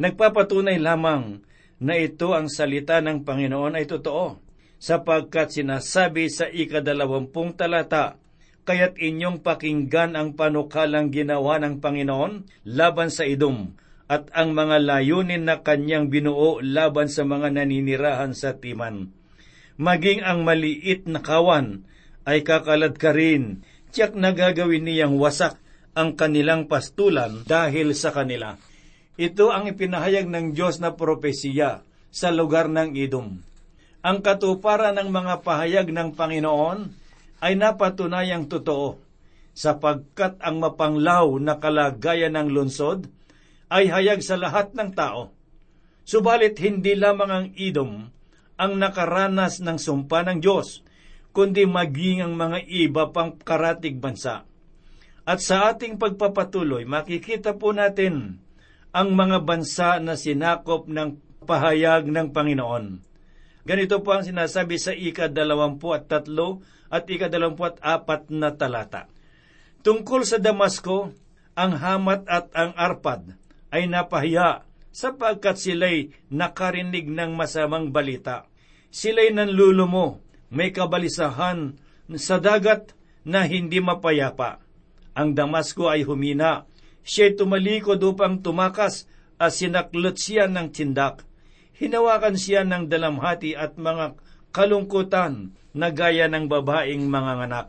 Nagpapatunay 0.00 0.80
lamang 0.80 1.44
na 1.76 1.94
ito 2.00 2.32
ang 2.32 2.48
salita 2.48 3.04
ng 3.04 3.20
Panginoon 3.20 3.76
ay 3.76 3.84
totoo, 3.84 4.40
sapagkat 4.80 5.52
sinasabi 5.52 6.32
sa 6.32 6.48
ikadalawampung 6.48 7.52
talata, 7.52 8.16
kaya't 8.64 8.96
inyong 8.96 9.44
pakinggan 9.44 10.16
ang 10.16 10.32
panukalang 10.32 11.12
ginawa 11.12 11.60
ng 11.60 11.84
Panginoon 11.84 12.64
laban 12.64 13.12
sa 13.12 13.28
idom, 13.28 13.76
at 14.08 14.32
ang 14.32 14.56
mga 14.56 14.80
layunin 14.80 15.44
na 15.44 15.60
kanyang 15.60 16.08
binuo 16.08 16.64
laban 16.64 17.12
sa 17.12 17.28
mga 17.28 17.60
naninirahan 17.60 18.32
sa 18.32 18.56
timan. 18.56 19.12
Maging 19.76 20.24
ang 20.24 20.48
maliit 20.48 21.04
na 21.12 21.20
kawan 21.20 21.84
ay 22.24 22.40
kakalad 22.40 22.96
ka 22.96 23.12
rin, 23.12 23.68
tiyak 23.92 24.16
na 24.16 24.32
gagawin 24.32 24.88
niyang 24.88 25.20
wasak 25.20 25.60
ang 25.92 26.16
kanilang 26.16 26.72
pastulan 26.72 27.44
dahil 27.44 27.92
sa 27.92 28.16
kanila. 28.16 28.56
Ito 29.20 29.52
ang 29.52 29.68
ipinahayag 29.68 30.32
ng 30.32 30.56
Diyos 30.56 30.80
na 30.80 30.96
propesiya 30.96 31.84
sa 32.08 32.32
lugar 32.32 32.72
ng 32.72 32.96
Idom. 32.96 33.36
Ang 34.00 34.18
katuparan 34.24 34.96
ng 34.96 35.12
mga 35.12 35.44
pahayag 35.44 35.92
ng 35.92 36.16
Panginoon 36.16 36.88
ay 37.44 37.52
napatunayang 37.52 38.48
totoo, 38.48 38.96
sapagkat 39.52 40.40
ang 40.40 40.64
mapanglaw 40.64 41.36
na 41.36 41.60
kalagayan 41.60 42.32
ng 42.32 42.48
lungsod 42.48 43.12
ay 43.68 43.92
hayag 43.92 44.24
sa 44.24 44.40
lahat 44.40 44.72
ng 44.72 44.96
tao. 44.96 45.36
Subalit 46.08 46.56
hindi 46.64 46.96
lamang 46.96 47.28
ang 47.28 47.46
idom 47.60 48.08
ang 48.56 48.72
nakaranas 48.80 49.60
ng 49.60 49.76
sumpa 49.76 50.24
ng 50.24 50.40
Diyos, 50.40 50.80
kundi 51.36 51.68
maging 51.68 52.24
ang 52.24 52.40
mga 52.40 52.64
iba 52.72 53.12
pang 53.12 53.36
karatig 53.36 54.00
bansa. 54.00 54.48
At 55.28 55.44
sa 55.44 55.68
ating 55.68 56.00
pagpapatuloy, 56.00 56.88
makikita 56.88 57.52
po 57.60 57.76
natin 57.76 58.40
ang 58.90 59.14
mga 59.14 59.46
bansa 59.46 60.02
na 60.02 60.18
sinakop 60.18 60.90
ng 60.90 61.18
pahayag 61.46 62.10
ng 62.10 62.34
Panginoon. 62.34 62.84
Ganito 63.62 64.02
po 64.02 64.16
ang 64.16 64.24
sinasabi 64.26 64.80
sa 64.80 64.90
ika-dalawampu 64.90 65.94
at 65.94 66.10
tatlo 66.10 66.64
at 66.90 67.06
ika-dalawampu 67.06 67.62
at 67.70 67.76
apat 67.78 68.32
na 68.34 68.50
talata. 68.56 69.06
Tungkol 69.80 70.26
sa 70.26 70.42
Damasco, 70.42 71.14
ang 71.54 71.72
Hamat 71.76 72.26
at 72.26 72.50
ang 72.56 72.72
Arpad 72.74 73.36
ay 73.70 73.86
napahiya 73.86 74.66
sapagkat 74.90 75.56
sila'y 75.60 76.10
nakarinig 76.32 77.06
ng 77.06 77.36
masamang 77.38 77.94
balita. 77.94 78.50
Sila'y 78.90 79.30
nanlulumo, 79.30 80.18
may 80.50 80.74
kabalisahan 80.74 81.78
sa 82.18 82.42
dagat 82.42 82.98
na 83.22 83.46
hindi 83.46 83.78
mapayapa. 83.78 84.58
Ang 85.14 85.38
Damasco 85.38 85.86
ay 85.86 86.02
humina. 86.02 86.66
Siya'y 87.04 87.36
tumalikod 87.36 88.00
upang 88.04 88.44
tumakas 88.44 89.08
at 89.40 89.56
sinaklot 89.56 90.20
siya 90.20 90.46
ng 90.46 90.68
tindak. 90.72 91.24
Hinawakan 91.80 92.36
siya 92.36 92.60
ng 92.68 92.92
dalamhati 92.92 93.56
at 93.56 93.80
mga 93.80 94.20
kalungkutan 94.52 95.56
na 95.72 95.88
gaya 95.88 96.28
ng 96.28 96.50
babaeng 96.50 97.08
mga 97.08 97.32
nganak. 97.40 97.66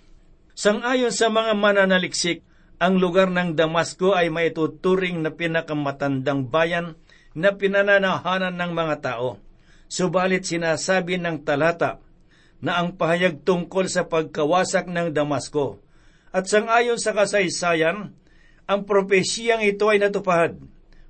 Sangayon 0.51 1.15
sa 1.15 1.31
mga 1.31 1.55
mananaliksik, 1.55 2.43
ang 2.81 2.97
lugar 2.97 3.29
ng 3.29 3.53
Damasco 3.53 4.17
ay 4.17 4.33
maituturing 4.33 5.21
na 5.21 5.31
pinakamatandang 5.31 6.49
bayan 6.49 6.97
na 7.37 7.55
pinananahanan 7.55 8.57
ng 8.57 8.71
mga 8.73 8.95
tao. 8.99 9.37
Subalit 9.85 10.49
sinasabi 10.49 11.21
ng 11.21 11.45
talata 11.45 12.01
na 12.59 12.81
ang 12.81 12.97
pahayag 12.97 13.45
tungkol 13.45 13.87
sa 13.87 14.09
pagkawasak 14.09 14.89
ng 14.89 15.13
Damasco 15.13 15.79
at 16.31 16.47
sangayon 16.47 16.95
sa 16.95 17.11
kasaysayan, 17.11 18.15
ang 18.71 18.87
propesiyang 18.87 19.59
ito 19.67 19.91
ay 19.91 19.99
natupad, 19.99 20.55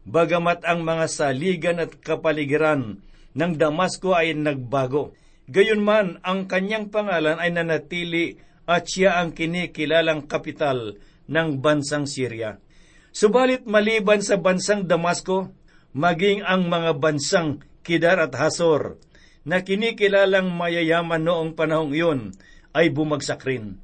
bagamat 0.02 0.66
ang 0.66 0.82
mga 0.82 1.06
saligan 1.06 1.78
at 1.78 1.94
kapaligiran 2.02 2.98
ng 3.38 3.54
Damasco 3.54 4.18
ay 4.18 4.34
nagbago. 4.34 5.14
Gayunman, 5.46 6.18
ang 6.26 6.50
kanyang 6.50 6.90
pangalan 6.90 7.38
ay 7.38 7.54
nanatili 7.54 8.42
at 8.66 8.90
siya 8.90 9.22
ang 9.22 9.38
kinikilalang 9.38 10.26
kapital 10.26 10.98
ng 11.30 11.62
bansang 11.62 12.10
Syria. 12.10 12.58
Subalit 13.14 13.70
maliban 13.70 14.26
sa 14.26 14.42
bansang 14.42 14.90
Damasco, 14.90 15.54
maging 15.94 16.42
ang 16.42 16.66
mga 16.66 16.98
bansang 16.98 17.62
Kidar 17.86 18.18
at 18.26 18.34
Hasor 18.34 18.98
na 19.46 19.62
kinikilalang 19.62 20.50
mayayaman 20.50 21.22
noong 21.22 21.54
panahong 21.54 21.94
iyon 21.94 22.22
ay 22.74 22.90
bumagsak 22.90 23.46
rin. 23.46 23.78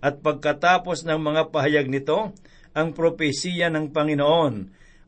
At 0.00 0.18
pagkatapos 0.24 1.04
ng 1.04 1.20
mga 1.20 1.52
pahayag 1.52 1.86
nito, 1.92 2.32
ang 2.76 2.94
propesiya 2.94 3.68
ng 3.70 3.90
Panginoon 3.90 4.54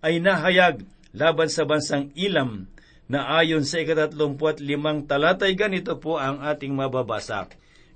ay 0.02 0.19
nahayag 0.19 0.83
laban 1.14 1.49
sa 1.50 1.62
bansang 1.62 2.11
Ilam 2.19 2.66
na 3.07 3.38
ayon 3.38 3.62
sa 3.66 3.83
ikatatlumput 3.83 4.64
limang 4.64 5.04
talatay 5.04 5.52
ganito 5.52 6.00
po 6.00 6.16
ang 6.16 6.40
ating 6.40 6.73
mababasa. 6.73 7.47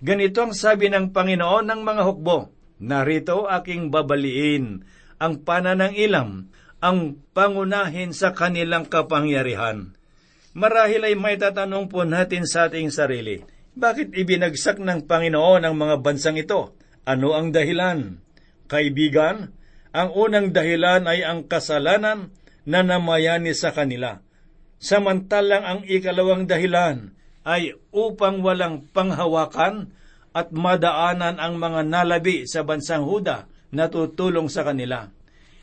Ganito 0.05 0.45
ang 0.45 0.53
sabi 0.53 0.93
ng 0.93 1.11
Panginoon 1.11 1.67
ng 1.73 1.81
mga 1.81 2.03
hukbo, 2.05 2.53
Narito 2.77 3.49
aking 3.49 3.89
babaliin 3.89 4.85
ang 5.17 5.41
pananang 5.41 5.97
ilam, 5.97 6.53
ang 6.85 7.17
pangunahin 7.33 8.13
sa 8.13 8.37
kanilang 8.37 8.85
kapangyarihan. 8.85 9.97
Marahil 10.53 11.09
ay 11.09 11.17
may 11.17 11.41
tatanong 11.41 11.89
po 11.89 12.05
natin 12.05 12.45
sa 12.45 12.69
ating 12.69 12.93
sarili, 12.93 13.41
bakit 13.77 14.13
ibinagsak 14.17 14.81
ng 14.81 15.05
Panginoon 15.05 15.65
ang 15.65 15.77
mga 15.77 16.01
bansang 16.01 16.41
ito? 16.41 16.77
Ano 17.05 17.37
ang 17.37 17.53
dahilan? 17.53 18.21
Kaibigan, 18.67 19.55
ang 19.97 20.13
unang 20.13 20.53
dahilan 20.53 21.07
ay 21.09 21.25
ang 21.25 21.47
kasalanan 21.47 22.35
na 22.67 22.83
namayani 22.83 23.55
sa 23.55 23.73
kanila. 23.73 24.21
Samantalang 24.77 25.65
ang 25.65 25.81
ikalawang 25.87 26.45
dahilan 26.45 27.17
ay 27.47 27.79
upang 27.95 28.43
walang 28.43 28.85
panghawakan 28.91 29.95
at 30.37 30.53
madaanan 30.53 31.41
ang 31.41 31.57
mga 31.57 31.87
nalabi 31.87 32.45
sa 32.45 32.67
bansang 32.67 33.09
Huda 33.09 33.49
na 33.73 33.89
tutulong 33.89 34.53
sa 34.53 34.67
kanila. 34.67 35.09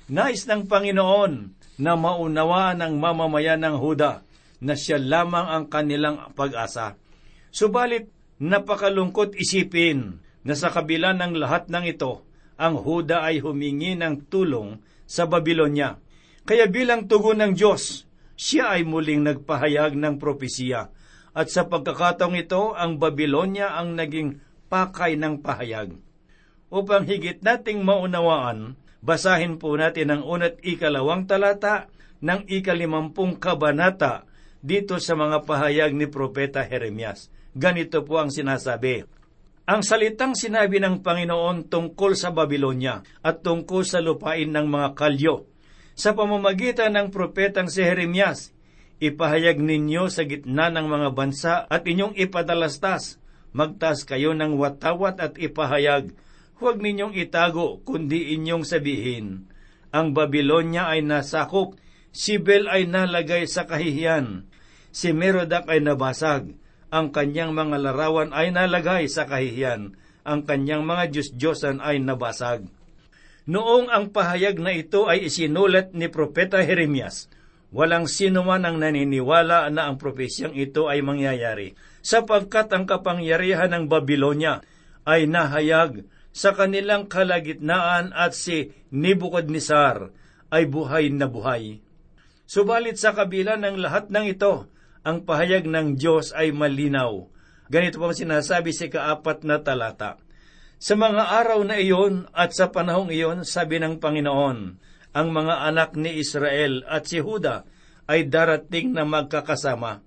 Nais 0.10 0.50
ng 0.50 0.66
Panginoon 0.66 1.34
na 1.78 1.94
maunawaan 1.94 2.82
ng 2.82 2.94
mamamayan 2.98 3.62
ng 3.62 3.78
Huda 3.78 4.26
na 4.64 4.74
siya 4.74 4.98
lamang 4.98 5.46
ang 5.46 5.66
kanilang 5.70 6.34
pag-asa. 6.34 6.98
Subalit, 7.54 8.10
napakalungkot 8.42 9.38
isipin 9.38 10.24
na 10.42 10.58
sa 10.58 10.74
kabila 10.74 11.14
ng 11.14 11.38
lahat 11.38 11.70
ng 11.70 11.86
ito, 11.86 12.26
ang 12.58 12.80
Huda 12.80 13.26
ay 13.26 13.42
humingi 13.42 13.98
ng 13.98 14.30
tulong 14.30 14.82
sa 15.04 15.26
Babylonia. 15.30 15.98
Kaya 16.44 16.68
bilang 16.68 17.08
tugon 17.08 17.40
ng 17.40 17.54
Diyos, 17.56 18.04
siya 18.34 18.76
ay 18.76 18.84
muling 18.84 19.24
nagpahayag 19.24 19.94
ng 19.94 20.18
propesiya 20.18 20.90
At 21.34 21.50
sa 21.50 21.66
pagkakataong 21.66 22.38
ito, 22.38 22.78
ang 22.78 23.02
Babylonia 23.02 23.74
ang 23.74 23.98
naging 23.98 24.38
pakay 24.70 25.18
ng 25.18 25.42
pahayag. 25.42 25.98
Upang 26.70 27.10
higit 27.10 27.42
nating 27.42 27.82
maunawaan, 27.82 28.78
basahin 29.02 29.58
po 29.58 29.74
natin 29.74 30.14
ang 30.14 30.22
unat 30.22 30.62
ikalawang 30.62 31.26
talata 31.26 31.90
ng 32.22 32.46
ikalimampung 32.46 33.42
kabanata 33.42 34.30
dito 34.62 35.02
sa 35.02 35.18
mga 35.18 35.42
pahayag 35.44 35.92
ni 35.98 36.06
Propeta 36.06 36.62
Jeremias. 36.64 37.34
Ganito 37.54 38.06
po 38.06 38.22
ang 38.22 38.30
sinasabi. 38.30 39.06
Ang 39.64 39.80
salitang 39.80 40.36
sinabi 40.36 40.84
ng 40.84 41.00
Panginoon 41.00 41.72
tungkol 41.72 42.20
sa 42.20 42.36
Babylonia 42.36 43.00
at 43.24 43.48
tungkol 43.48 43.88
sa 43.88 44.04
lupain 44.04 44.52
ng 44.52 44.68
mga 44.68 44.92
kalyo. 44.92 45.48
Sa 45.96 46.12
pamamagitan 46.12 46.92
ng 47.00 47.08
propetang 47.16 47.72
si 47.72 47.80
Jeremias, 47.80 48.52
ipahayag 49.00 49.64
ninyo 49.64 50.12
sa 50.12 50.28
gitna 50.28 50.68
ng 50.68 50.84
mga 50.84 51.10
bansa 51.16 51.54
at 51.64 51.88
inyong 51.88 52.12
ipadalastas. 52.20 53.24
Magtas 53.56 54.04
kayo 54.04 54.36
ng 54.36 54.60
watawat 54.60 55.24
at 55.24 55.34
ipahayag. 55.40 56.12
Huwag 56.60 56.84
ninyong 56.84 57.16
itago, 57.16 57.80
kundi 57.88 58.36
inyong 58.36 58.68
sabihin. 58.68 59.48
Ang 59.96 60.12
Babylonia 60.12 60.92
ay 60.92 61.08
nasakop, 61.08 61.80
si 62.12 62.36
Bel 62.36 62.68
ay 62.68 62.84
nalagay 62.84 63.48
sa 63.48 63.64
kahihiyan, 63.64 64.44
si 64.92 65.16
Merodak 65.16 65.72
ay 65.72 65.80
nabasag, 65.80 66.52
ang 66.94 67.10
kanyang 67.10 67.58
mga 67.58 67.82
larawan 67.82 68.30
ay 68.30 68.54
nalagay 68.54 69.10
sa 69.10 69.26
kahihiyan, 69.26 69.98
ang 70.22 70.46
kanyang 70.46 70.86
mga 70.86 71.10
Diyos-Diyosan 71.10 71.82
ay 71.82 71.98
nabasag. 71.98 72.70
Noong 73.50 73.90
ang 73.90 74.14
pahayag 74.14 74.62
na 74.62 74.78
ito 74.78 75.10
ay 75.10 75.26
isinulat 75.26 75.98
ni 75.98 76.06
Propeta 76.08 76.62
Jeremias, 76.62 77.34
walang 77.74 78.06
sino 78.06 78.46
man 78.46 78.62
ang 78.64 78.78
naniniwala 78.78 79.74
na 79.74 79.90
ang 79.90 79.98
propesyang 79.98 80.54
ito 80.54 80.86
ay 80.86 81.02
mangyayari, 81.02 81.74
sapagkat 82.06 82.70
ang 82.70 82.86
kapangyarihan 82.86 83.74
ng 83.74 83.90
Babylonia 83.90 84.62
ay 85.04 85.26
nahayag 85.26 86.06
sa 86.30 86.54
kanilang 86.54 87.10
kalagitnaan 87.10 88.14
at 88.14 88.38
si 88.38 88.70
Nebuchadnezzar 88.94 90.14
ay 90.54 90.70
buhay 90.70 91.10
na 91.10 91.26
buhay. 91.26 91.82
Subalit 92.46 93.02
sa 93.02 93.18
kabila 93.18 93.58
ng 93.58 93.82
lahat 93.82 94.14
ng 94.14 94.26
ito, 94.30 94.70
ang 95.04 95.28
pahayag 95.28 95.68
ng 95.68 96.00
Diyos 96.00 96.32
ay 96.32 96.56
malinaw. 96.56 97.28
Ganito 97.68 98.00
po 98.00 98.12
sinasabi 98.12 98.72
sa 98.72 98.88
kaapat 98.88 99.44
na 99.44 99.60
talata. 99.60 100.20
Sa 100.80 100.96
mga 101.00 101.44
araw 101.44 101.64
na 101.64 101.80
iyon 101.80 102.28
at 102.36 102.56
sa 102.56 102.72
panahong 102.72 103.12
iyon, 103.12 103.48
sabi 103.48 103.80
ng 103.80 104.00
Panginoon, 104.00 104.60
ang 105.14 105.28
mga 105.32 105.56
anak 105.70 105.96
ni 105.96 106.20
Israel 106.20 106.84
at 106.88 107.08
si 107.08 107.24
Huda 107.24 107.64
ay 108.08 108.28
darating 108.28 108.92
na 108.92 109.08
magkakasama. 109.08 110.04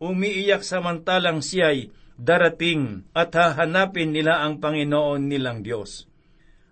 Umiiyak 0.00 0.64
samantalang 0.64 1.40
siya'y 1.40 1.92
darating 2.20 3.08
at 3.16 3.32
hahanapin 3.32 4.12
nila 4.12 4.44
ang 4.44 4.60
Panginoon 4.60 5.24
nilang 5.24 5.64
Diyos. 5.64 6.04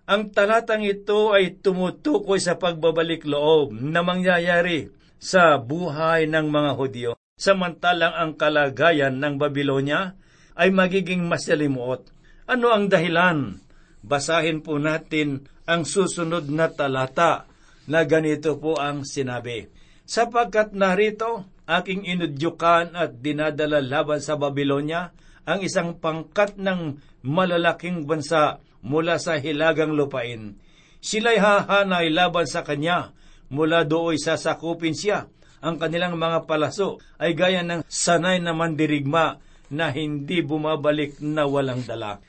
Ang 0.09 0.33
talatang 0.33 0.85
ito 0.85 1.33
ay 1.33 1.61
tumutukoy 1.61 2.41
sa 2.41 2.57
pagbabalik 2.57 3.25
loob 3.25 3.77
na 3.77 4.01
mangyayari 4.01 4.89
sa 5.21 5.57
buhay 5.61 6.25
ng 6.25 6.49
mga 6.49 6.71
Hudyo 6.73 7.11
samantalang 7.39 8.11
ang 8.13 8.31
kalagayan 8.35 9.15
ng 9.15 9.39
Babylonia 9.39 10.19
ay 10.59 10.75
magiging 10.75 11.23
masalimuot. 11.23 12.11
Ano 12.51 12.75
ang 12.75 12.91
dahilan? 12.91 13.63
Basahin 14.03 14.59
po 14.59 14.75
natin 14.75 15.47
ang 15.63 15.87
susunod 15.87 16.51
na 16.51 16.67
talata 16.67 17.47
na 17.87 18.03
ganito 18.03 18.59
po 18.59 18.75
ang 18.75 19.07
sinabi. 19.07 19.71
Sapagkat 20.03 20.75
narito 20.75 21.47
aking 21.63 22.03
inudyukan 22.03 22.91
at 22.91 23.23
dinadala 23.23 23.79
laban 23.79 24.19
sa 24.19 24.35
Babylonia 24.35 25.15
ang 25.47 25.63
isang 25.63 25.95
pangkat 25.97 26.59
ng 26.59 26.99
malalaking 27.23 28.03
bansa 28.03 28.59
mula 28.83 29.15
sa 29.15 29.39
hilagang 29.39 29.95
lupain. 29.95 30.59
Sila'y 30.99 31.39
hahanay 31.39 32.11
laban 32.11 32.43
sa 32.49 32.67
kanya, 32.67 33.15
mula 33.47 33.87
dooy 33.87 34.19
sasakupin 34.19 34.91
siya 34.97 35.31
ang 35.59 35.75
kanilang 35.75 36.15
mga 36.15 36.47
palaso 36.47 37.03
ay 37.19 37.35
gaya 37.35 37.63
ng 37.63 37.83
sanay 37.87 38.39
na 38.39 38.55
mandirigma 38.55 39.39
na 39.69 39.93
hindi 39.93 40.41
bumabalik 40.41 41.21
na 41.21 41.45
walang 41.45 41.85
dala. 41.85 42.23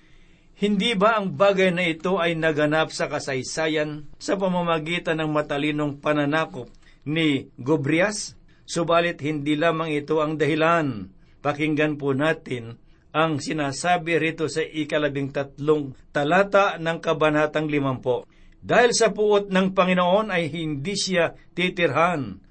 Hindi 0.60 0.92
ba 0.92 1.16
ang 1.16 1.32
bagay 1.40 1.72
na 1.72 1.88
ito 1.88 2.20
ay 2.20 2.36
naganap 2.36 2.92
sa 2.92 3.08
kasaysayan 3.08 4.04
sa 4.20 4.36
pamamagitan 4.36 5.16
ng 5.16 5.32
matalinong 5.32 5.96
pananakop 6.04 6.68
ni 7.08 7.48
Gobrias? 7.56 8.36
Subalit 8.68 9.24
hindi 9.24 9.56
lamang 9.56 9.88
ito 9.96 10.20
ang 10.20 10.36
dahilan. 10.36 11.08
Pakinggan 11.40 11.96
po 11.96 12.12
natin 12.12 12.76
ang 13.10 13.40
sinasabi 13.40 14.20
rito 14.20 14.46
sa 14.52 14.60
ikalabing 14.60 15.32
tatlong 15.32 15.96
talata 16.12 16.76
ng 16.76 16.98
kabanatang 17.00 17.66
limampo. 17.66 18.28
Dahil 18.60 18.92
sa 18.92 19.08
puot 19.10 19.48
ng 19.48 19.72
Panginoon 19.72 20.28
ay 20.28 20.52
hindi 20.52 20.92
siya 20.92 21.32
titirhan 21.56 22.49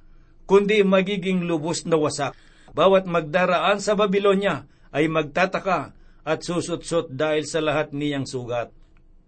kundi 0.49 0.81
magiging 0.81 1.45
lubos 1.45 1.85
na 1.85 2.01
wasak. 2.01 2.33
Bawat 2.73 3.05
magdaraan 3.05 3.77
sa 3.77 3.93
Babylonia 3.93 4.65
ay 4.89 5.05
magtataka 5.05 5.93
at 6.25 6.39
susutsot 6.41 7.13
dahil 7.13 7.45
sa 7.45 7.61
lahat 7.61 7.93
niyang 7.93 8.25
sugat. 8.25 8.73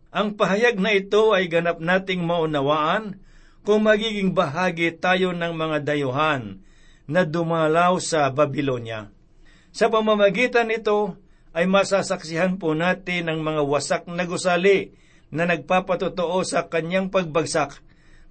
Ang 0.09 0.33
pahayag 0.33 0.81
na 0.81 0.97
ito 0.97 1.37
ay 1.37 1.45
ganap 1.45 1.77
nating 1.77 2.25
maunawaan 2.25 3.21
kung 3.61 3.85
magiging 3.85 4.33
bahagi 4.33 4.97
tayo 4.97 5.31
ng 5.37 5.53
mga 5.53 5.77
dayuhan 5.85 6.57
na 7.05 7.21
dumalaw 7.21 8.01
sa 8.01 8.33
Babylonia. 8.33 9.13
Sa 9.69 9.93
pamamagitan 9.93 10.73
nito 10.73 11.15
ay 11.53 11.69
masasaksihan 11.69 12.57
po 12.57 12.73
natin 12.73 13.29
ang 13.29 13.39
mga 13.45 13.61
wasak 13.63 14.03
na 14.09 14.25
gusali 14.25 14.97
na 15.31 15.47
nagpapatotoo 15.47 16.43
sa 16.43 16.67
kanyang 16.67 17.07
pagbagsak 17.07 17.79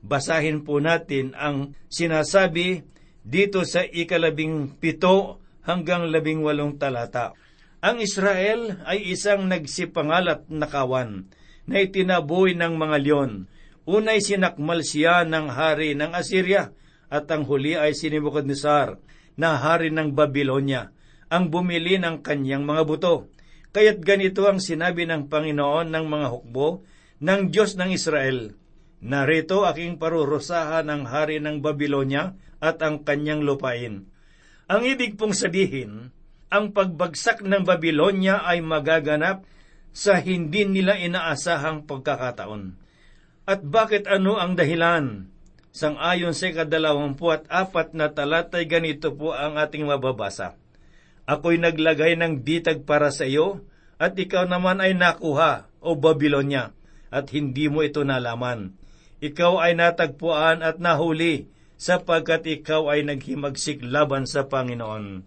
Basahin 0.00 0.64
po 0.64 0.80
natin 0.80 1.36
ang 1.36 1.76
sinasabi 1.92 2.84
dito 3.20 3.62
sa 3.68 3.84
ikalabing 3.84 4.80
pito 4.80 5.44
hanggang 5.64 6.08
labing 6.08 6.40
walong 6.40 6.80
talata. 6.80 7.36
Ang 7.80 8.04
Israel 8.04 8.80
ay 8.84 9.12
isang 9.12 9.48
nagsipangalat 9.48 10.48
na 10.52 10.68
kawan 10.68 11.28
na 11.64 11.76
itinaboy 11.80 12.56
ng 12.56 12.76
mga 12.76 12.96
leon. 13.00 13.32
Unay 13.88 14.20
sinakmal 14.20 14.84
siya 14.84 15.24
ng 15.24 15.48
hari 15.52 15.96
ng 15.96 16.12
Assyria 16.12 16.72
at 17.08 17.26
ang 17.32 17.48
huli 17.48 17.76
ay 17.76 17.96
si 17.96 18.12
Nebuchadnezzar 18.12 19.00
na 19.40 19.56
hari 19.56 19.88
ng 19.88 20.12
Babylonia 20.12 20.92
ang 21.32 21.48
bumili 21.48 21.96
ng 21.96 22.20
kanyang 22.20 22.66
mga 22.66 22.82
buto. 22.84 23.30
Kaya't 23.70 24.02
ganito 24.02 24.44
ang 24.50 24.58
sinabi 24.58 25.06
ng 25.06 25.30
Panginoon 25.30 25.88
ng 25.88 26.04
mga 26.10 26.26
hukbo 26.28 26.82
ng 27.22 27.54
Diyos 27.54 27.78
ng 27.78 27.94
Israel. 27.94 28.59
Narito 29.00 29.64
aking 29.64 29.96
parurusahan 29.96 30.84
ang 30.92 31.08
hari 31.08 31.40
ng 31.40 31.64
Babylonia 31.64 32.36
at 32.60 32.84
ang 32.84 33.00
kanyang 33.00 33.40
lupain. 33.40 34.04
Ang 34.68 34.82
ibig 34.84 35.16
pong 35.16 35.32
sabihin, 35.32 36.12
ang 36.52 36.76
pagbagsak 36.76 37.40
ng 37.40 37.64
Babylonia 37.64 38.44
ay 38.44 38.60
magaganap 38.60 39.48
sa 39.96 40.20
hindi 40.20 40.68
nila 40.68 41.00
inaasahang 41.00 41.88
pagkakataon. 41.88 42.76
At 43.48 43.64
bakit 43.64 44.04
ano 44.04 44.36
ang 44.36 44.54
dahilan? 44.54 45.32
Sang-ayon 45.72 46.36
sa 46.36 46.52
kadalawampu 46.52 47.32
at 47.32 47.48
apat 47.48 47.96
na 47.96 48.12
talatay 48.12 48.68
ganito 48.68 49.16
po 49.16 49.32
ang 49.32 49.56
ating 49.56 49.88
mababasa. 49.88 50.60
Ako'y 51.24 51.56
naglagay 51.56 52.20
ng 52.20 52.44
bitag 52.44 52.84
para 52.84 53.08
sa 53.08 53.24
iyo, 53.24 53.64
at 53.96 54.12
ikaw 54.18 54.44
naman 54.44 54.82
ay 54.82 54.92
nakuha, 54.92 55.70
o 55.80 55.96
Babylonia, 55.96 56.74
at 57.08 57.30
hindi 57.32 57.70
mo 57.70 57.80
ito 57.86 58.02
nalaman 58.04 58.79
ikaw 59.20 59.60
ay 59.60 59.76
natagpuan 59.76 60.64
at 60.64 60.80
nahuli 60.80 61.48
sapagkat 61.80 62.44
ikaw 62.44 62.92
ay 62.92 63.04
naghimagsik 63.04 63.80
laban 63.84 64.28
sa 64.28 64.48
Panginoon. 64.48 65.24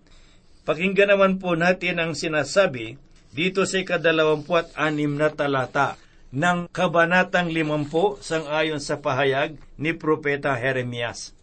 Pakinggan 0.65 1.13
naman 1.13 1.41
po 1.41 1.58
natin 1.58 1.97
ang 2.01 2.13
sinasabi 2.13 2.97
dito 3.34 3.65
sa 3.65 3.82
ikadalawampuat 3.82 4.77
anim 4.77 5.17
na 5.17 5.34
talata 5.34 5.97
ng 6.34 6.69
Kabanatang 6.73 7.53
Limampu 7.53 8.17
sang 8.21 8.49
ayon 8.49 8.82
sa 8.82 8.97
pahayag 8.97 9.58
ni 9.77 9.93
Propeta 9.93 10.58
Jeremias. 10.58 11.38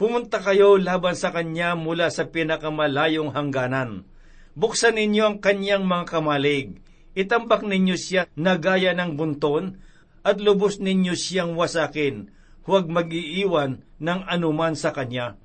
Pumunta 0.00 0.40
kayo 0.40 0.80
laban 0.80 1.12
sa 1.12 1.28
kanya 1.28 1.76
mula 1.76 2.08
sa 2.08 2.28
pinakamalayong 2.28 3.36
hangganan. 3.36 4.08
Buksan 4.56 4.96
ninyo 4.96 5.24
ang 5.28 5.36
kanyang 5.44 5.84
mga 5.84 6.04
kamalig. 6.08 6.80
Itambak 7.12 7.60
ninyo 7.60 7.96
siya 8.00 8.24
na 8.32 8.56
gaya 8.56 8.96
ng 8.96 9.12
bunton 9.20 9.76
at 10.20 10.36
lubos 10.40 10.78
ninyo 10.80 11.16
siyang 11.16 11.56
wasakin, 11.56 12.28
huwag 12.68 12.86
mag-iiwan 12.92 13.84
ng 14.00 14.20
anuman 14.28 14.76
sa 14.76 14.92
kanya. 14.92 15.40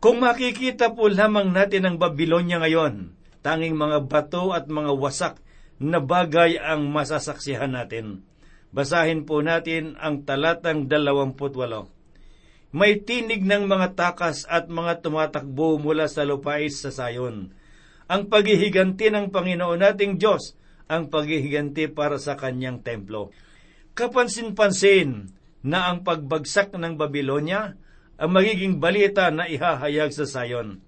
Kung 0.00 0.24
makikita 0.24 0.96
po 0.96 1.12
lamang 1.12 1.52
natin 1.52 1.84
ang 1.84 1.96
Babylonia 2.00 2.58
ngayon, 2.58 3.12
tanging 3.44 3.76
mga 3.76 4.08
bato 4.08 4.56
at 4.56 4.66
mga 4.66 4.92
wasak 4.96 5.34
na 5.80 6.00
bagay 6.00 6.60
ang 6.60 6.88
masasaksihan 6.88 7.72
natin. 7.72 8.24
Basahin 8.70 9.26
po 9.26 9.42
natin 9.42 9.98
ang 9.98 10.22
talatang 10.22 10.86
28. 10.86 12.70
May 12.70 13.02
tinig 13.02 13.42
ng 13.42 13.66
mga 13.66 13.98
takas 13.98 14.46
at 14.46 14.70
mga 14.70 15.02
tumatakbo 15.02 15.82
mula 15.82 16.06
sa 16.06 16.22
lupais 16.22 16.78
sa 16.78 16.94
sayon. 16.94 17.50
ang 18.10 18.26
paghihiganti 18.26 19.06
ng 19.14 19.30
Panginoon 19.30 19.86
nating 19.86 20.18
Diyos, 20.18 20.58
ang 20.90 21.06
paghihiganti 21.06 21.86
para 21.94 22.18
sa 22.18 22.34
kanyang 22.34 22.82
templo. 22.82 23.30
Kapansin-pansin 23.94 25.34
na 25.66 25.92
ang 25.92 26.06
pagbagsak 26.06 26.72
ng 26.76 26.96
Babylonia 26.96 27.76
ang 28.20 28.30
magiging 28.30 28.78
balita 28.78 29.32
na 29.32 29.48
ihahayag 29.48 30.12
sa 30.12 30.28
Sayon. 30.28 30.80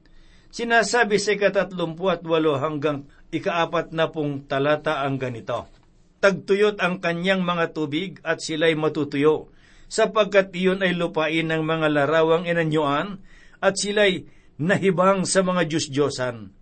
Sinasabi 0.53 1.17
sa 1.17 1.33
ikatatlumput 1.33 2.29
walo 2.29 2.61
hanggang 2.61 3.09
ikaapat 3.33 3.97
na 3.97 4.13
pong 4.13 4.45
talata 4.45 5.01
ang 5.01 5.17
ganito. 5.17 5.65
Tagtuyot 6.21 6.77
ang 6.79 7.01
kanyang 7.01 7.41
mga 7.41 7.73
tubig 7.73 8.21
at 8.21 8.45
sila'y 8.45 8.77
matutuyo, 8.77 9.49
sapagkat 9.89 10.53
iyon 10.53 10.85
ay 10.85 10.93
lupain 10.93 11.49
ng 11.49 11.65
mga 11.65 11.89
larawang 11.89 12.45
inanyuan 12.45 13.25
at 13.65 13.81
sila'y 13.81 14.29
nahibang 14.61 15.25
sa 15.25 15.41
mga 15.41 15.67
Diyos-Diyosan. 15.67 16.53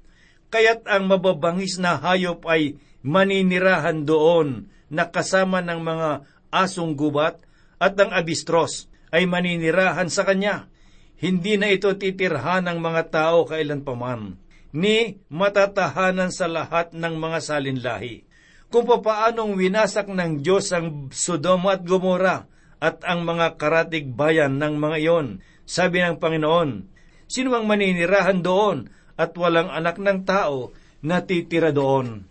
Kaya't 0.55 0.87
ang 0.87 1.11
mababangis 1.11 1.83
na 1.83 1.98
hayop 1.98 2.46
ay 2.46 2.79
maninirahan 3.03 4.07
doon 4.07 4.70
na 4.90 5.09
kasama 5.09 5.62
ng 5.62 5.81
mga 5.81 6.09
asong 6.50 6.98
gubat 6.98 7.38
at 7.79 7.94
ang 7.96 8.11
abistros 8.11 8.90
ay 9.14 9.24
maninirahan 9.24 10.11
sa 10.11 10.26
kanya. 10.26 10.66
Hindi 11.16 11.57
na 11.57 11.70
ito 11.70 11.88
titirhan 11.94 12.66
ng 12.66 12.79
mga 12.83 13.03
tao 13.12 13.46
kailan 13.46 13.87
paman, 13.87 14.40
ni 14.74 15.20
matatahanan 15.31 16.33
sa 16.35 16.50
lahat 16.50 16.92
ng 16.92 17.14
mga 17.16 17.38
salinlahi. 17.38 18.26
Kung 18.70 18.87
papaanong 18.87 19.59
winasak 19.59 20.07
ng 20.07 20.46
Diyos 20.46 20.70
ang 20.70 21.11
Sodoma 21.11 21.74
at 21.74 21.83
Gomora 21.83 22.46
at 22.79 23.03
ang 23.03 23.26
mga 23.26 23.59
karatig 23.59 24.14
bayan 24.14 24.62
ng 24.62 24.79
mga 24.79 24.96
iyon, 25.03 25.26
sabi 25.66 26.00
ng 26.00 26.22
Panginoon, 26.22 26.87
sino 27.26 27.50
ang 27.53 27.66
maninirahan 27.66 28.40
doon 28.40 28.87
at 29.18 29.35
walang 29.35 29.74
anak 29.74 29.98
ng 29.98 30.22
tao 30.22 30.70
na 31.03 31.20
titira 31.20 31.74
doon? 31.74 32.30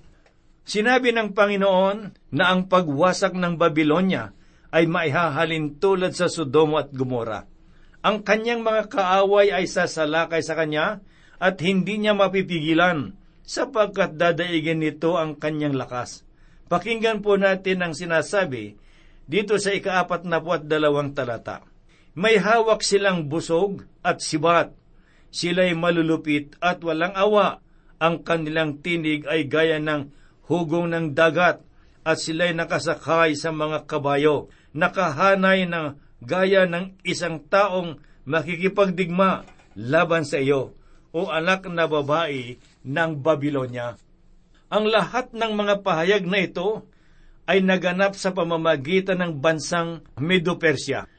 Sinabi 0.66 1.16
ng 1.16 1.34
Panginoon 1.34 1.98
na 2.36 2.44
ang 2.52 2.70
pagwasak 2.70 3.34
ng 3.34 3.58
Babylonia 3.60 4.34
ay 4.70 4.86
maihahalin 4.86 5.82
tulad 5.82 6.14
sa 6.14 6.30
Sodoma 6.30 6.86
at 6.86 6.94
Gomora. 6.94 7.46
Ang 8.00 8.24
kanyang 8.24 8.64
mga 8.64 8.88
kaaway 8.88 9.52
ay 9.52 9.66
sasalakay 9.68 10.40
sa 10.40 10.56
kanya 10.56 11.04
at 11.42 11.60
hindi 11.60 12.00
niya 12.00 12.16
mapipigilan 12.16 13.18
sapagkat 13.44 14.16
dadaigin 14.16 14.80
nito 14.80 15.18
ang 15.18 15.36
kanyang 15.36 15.76
lakas. 15.76 16.24
Pakinggan 16.70 17.26
po 17.26 17.34
natin 17.36 17.82
ang 17.82 17.98
sinasabi 17.98 18.78
dito 19.26 19.58
sa 19.58 19.74
ikaapat 19.74 20.30
na 20.30 20.38
puat 20.38 20.70
dalawang 20.70 21.18
talata. 21.18 21.66
May 22.14 22.38
hawak 22.38 22.86
silang 22.86 23.26
busog 23.26 23.90
at 24.06 24.22
sibat. 24.22 24.74
Sila'y 25.34 25.74
malulupit 25.74 26.58
at 26.62 26.82
walang 26.86 27.14
awa. 27.18 27.62
Ang 28.02 28.22
kanilang 28.22 28.82
tinig 28.86 29.26
ay 29.26 29.50
gaya 29.50 29.82
ng 29.82 30.14
hugong 30.50 30.90
ng 30.90 31.14
dagat 31.14 31.62
at 32.02 32.18
sila'y 32.18 32.58
nakasakay 32.58 33.38
sa 33.38 33.54
mga 33.54 33.86
kabayo 33.86 34.50
nakahanay 34.74 35.70
na 35.70 35.98
gaya 36.20 36.66
ng 36.66 36.98
isang 37.06 37.42
taong 37.48 38.02
makikipagdigma 38.28 39.48
laban 39.80 40.28
sa 40.28 40.42
iyo, 40.42 40.76
o 41.10 41.32
anak 41.32 41.66
na 41.72 41.90
babae 41.90 42.60
ng 42.86 43.12
Babylonia. 43.24 43.98
Ang 44.70 44.94
lahat 44.94 45.34
ng 45.34 45.52
mga 45.58 45.82
pahayag 45.82 46.30
na 46.30 46.46
ito 46.46 46.86
ay 47.50 47.66
naganap 47.66 48.14
sa 48.14 48.30
pamamagitan 48.30 49.18
ng 49.18 49.42
bansang 49.42 50.06
Medo-Persia. 50.22 51.10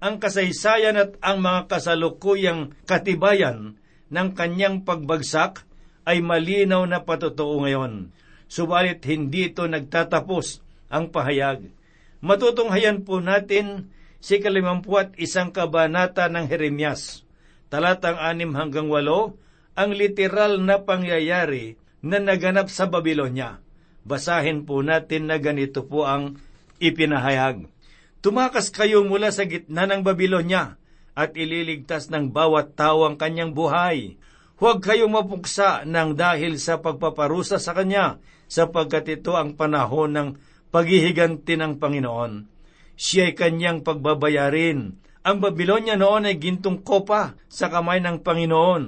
Ang 0.00 0.16
kasaysayan 0.16 0.96
at 0.96 1.10
ang 1.20 1.44
mga 1.44 1.68
kasalukuyang 1.68 2.72
katibayan 2.88 3.76
ng 4.08 4.28
kanyang 4.32 4.88
pagbagsak 4.88 5.68
ay 6.08 6.24
malinaw 6.24 6.88
na 6.88 7.04
patotoo 7.04 7.60
ngayon. 7.68 8.08
Subalit 8.48 9.04
hindi 9.04 9.52
ito 9.52 9.68
nagtatapos 9.68 10.64
ang 10.88 11.12
pahayag 11.12 11.78
matutunghayan 12.20 13.06
po 13.06 13.22
natin 13.22 13.90
si 14.18 14.42
kalimampuat 14.42 15.14
isang 15.18 15.54
kabanata 15.54 16.26
ng 16.26 16.50
Jeremias, 16.50 17.22
talatang 17.70 18.18
anim 18.18 18.54
hanggang 18.58 18.90
walo, 18.90 19.38
ang 19.78 19.94
literal 19.94 20.58
na 20.58 20.82
pangyayari 20.82 21.78
na 22.02 22.18
naganap 22.18 22.66
sa 22.66 22.90
Babylonia. 22.90 23.62
Basahin 24.02 24.66
po 24.66 24.82
natin 24.82 25.30
na 25.30 25.38
ganito 25.38 25.86
po 25.86 26.08
ang 26.08 26.40
ipinahayag. 26.82 27.70
Tumakas 28.18 28.74
kayo 28.74 29.06
mula 29.06 29.30
sa 29.30 29.46
gitna 29.46 29.86
ng 29.86 30.02
Babylonia 30.02 30.74
at 31.14 31.38
ililigtas 31.38 32.10
ng 32.10 32.34
bawat 32.34 32.74
tao 32.74 33.06
ang 33.06 33.14
kanyang 33.14 33.54
buhay. 33.54 34.18
Huwag 34.58 34.82
kayong 34.82 35.14
mapuksa 35.14 35.86
ng 35.86 36.18
dahil 36.18 36.58
sa 36.58 36.82
pagpaparusa 36.82 37.62
sa 37.62 37.78
kanya, 37.78 38.18
sapagkat 38.50 39.06
ito 39.06 39.38
ang 39.38 39.54
panahon 39.54 40.10
ng 40.10 40.28
paghihiganti 40.74 41.54
ng 41.54 41.78
Panginoon. 41.78 42.32
Siya 42.98 43.30
ay 43.30 43.38
kanyang 43.38 43.86
pagbabayarin. 43.86 44.98
Ang 45.22 45.36
Babylonia 45.38 45.94
noon 45.94 46.26
ay 46.26 46.42
gintong 46.42 46.82
kopa 46.82 47.38
sa 47.46 47.70
kamay 47.70 48.02
ng 48.02 48.26
Panginoon 48.26 48.84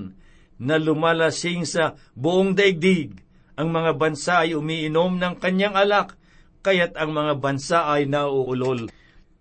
na 0.58 0.74
lumalasing 0.74 1.62
sa 1.62 1.94
buong 2.18 2.58
daigdig. 2.58 3.22
Ang 3.54 3.70
mga 3.70 3.94
bansa 3.94 4.42
ay 4.42 4.58
umiinom 4.58 5.22
ng 5.22 5.38
kanyang 5.38 5.78
alak, 5.78 6.18
kaya't 6.66 6.98
ang 6.98 7.14
mga 7.14 7.38
bansa 7.38 7.86
ay 7.86 8.10
nauulol. 8.10 8.90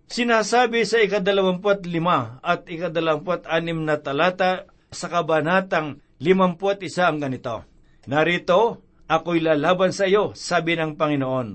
Sinasabi 0.06 0.86
sa 0.86 1.02
ikadalawamput 1.02 1.90
lima 1.90 2.38
at 2.38 2.70
ikadalawamput 2.70 3.50
anim 3.50 3.82
na 3.82 3.98
talata 3.98 4.70
sa 4.94 5.10
kabanatang 5.10 6.02
limamput 6.20 6.84
isa 6.84 7.08
ang 7.08 7.18
ganito. 7.18 7.64
Narito, 8.06 8.84
ako'y 9.08 9.42
lalaban 9.42 9.90
sa 9.90 10.06
iyo, 10.06 10.36
sabi 10.36 10.76
ng 10.76 10.94
Panginoon 10.94 11.48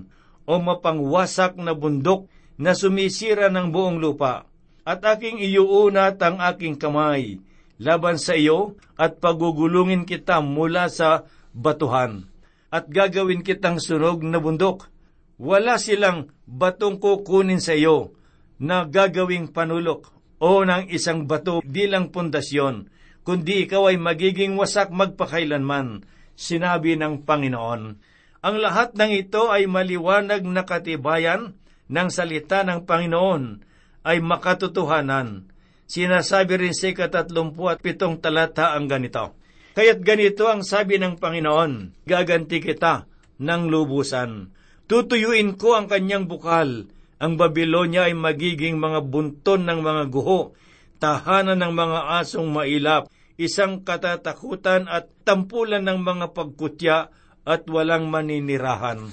o 0.45 0.53
mapangwasak 0.61 1.57
na 1.57 1.73
bundok 1.73 2.29
na 2.59 2.77
sumisira 2.77 3.49
ng 3.49 3.73
buong 3.73 3.97
lupa, 3.97 4.45
at 4.85 5.01
aking 5.01 5.41
iyuunat 5.41 6.21
ang 6.21 6.37
aking 6.37 6.77
kamay 6.77 7.41
laban 7.81 8.15
sa 8.15 8.37
iyo 8.37 8.79
at 8.95 9.19
pagugulungin 9.19 10.07
kita 10.07 10.39
mula 10.39 10.87
sa 10.87 11.27
batuhan, 11.51 12.27
at 12.71 12.87
gagawin 12.87 13.43
kitang 13.43 13.79
sunog 13.79 14.23
na 14.23 14.39
bundok. 14.39 14.87
Wala 15.35 15.75
silang 15.75 16.31
batong 16.47 16.95
kukunin 16.95 17.59
sa 17.59 17.75
iyo 17.75 18.15
na 18.55 18.87
gagawing 18.87 19.51
panulok 19.51 20.15
o 20.39 20.63
ng 20.63 20.87
isang 20.87 21.27
bato 21.27 21.59
bilang 21.67 22.07
pundasyon, 22.07 22.87
kundi 23.25 23.65
ikaw 23.65 23.89
ay 23.89 23.97
magiging 23.97 24.53
wasak 24.53 24.93
magpakailanman, 24.93 26.05
sinabi 26.37 26.93
ng 26.93 27.25
Panginoon. 27.25 27.81
Ang 28.45 28.55
lahat 28.61 28.93
ng 28.93 29.11
ito 29.17 29.49
ay 29.49 29.65
maliwanag 29.65 30.45
na 30.45 30.61
katibayan 30.61 31.57
ng 31.89 32.09
salita 32.13 32.61
ng 32.61 32.85
Panginoon 32.85 33.65
ay 34.05 34.21
makatotohanan. 34.21 35.49
Sinasabi 35.89 36.61
rin 36.61 36.75
sa 36.77 36.93
ikatatlumput 36.93 37.69
at 37.73 37.79
pitong 37.81 38.21
talata 38.21 38.77
ang 38.77 38.85
ganito. 38.85 39.33
Kaya't 39.73 40.05
ganito 40.05 40.45
ang 40.45 40.61
sabi 40.61 41.01
ng 41.01 41.17
Panginoon, 41.17 42.05
gaganti 42.05 42.61
kita 42.61 43.09
ng 43.41 43.61
lubusan. 43.67 44.53
Tutuyuin 44.85 45.57
ko 45.57 45.73
ang 45.73 45.89
kanyang 45.89 46.29
bukal. 46.29 46.85
Ang 47.17 47.33
Babylonia 47.41 48.05
ay 48.05 48.13
magiging 48.13 48.77
mga 48.77 49.01
bunton 49.09 49.65
ng 49.65 49.81
mga 49.81 50.03
guho, 50.13 50.53
tahanan 51.01 51.57
ng 51.57 51.73
mga 51.73 51.99
asong 52.21 52.49
mailap, 52.53 53.09
isang 53.35 53.83
katatakutan 53.83 54.87
at 54.87 55.11
tampulan 55.27 55.83
ng 55.83 55.99
mga 55.99 56.31
pagkutya 56.31 57.11
at 57.45 57.67
walang 57.67 58.07
maninirahan. 58.07 59.11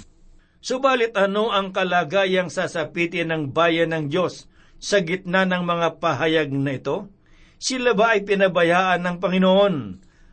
Subalit 0.62 1.18
ano 1.18 1.50
ang 1.50 1.74
kalagayang 1.74 2.46
sasapitin 2.46 3.34
ng 3.34 3.42
bayan 3.50 3.90
ng 3.90 4.04
Diyos 4.06 4.46
sa 4.78 5.02
gitna 5.02 5.42
ng 5.42 5.66
mga 5.66 5.98
pahayag 5.98 6.54
na 6.54 6.78
ito? 6.78 7.10
Sila 7.58 7.94
ba 7.98 8.14
ay 8.14 8.22
pinabayaan 8.22 9.02
ng 9.02 9.16
Panginoon? 9.18 9.74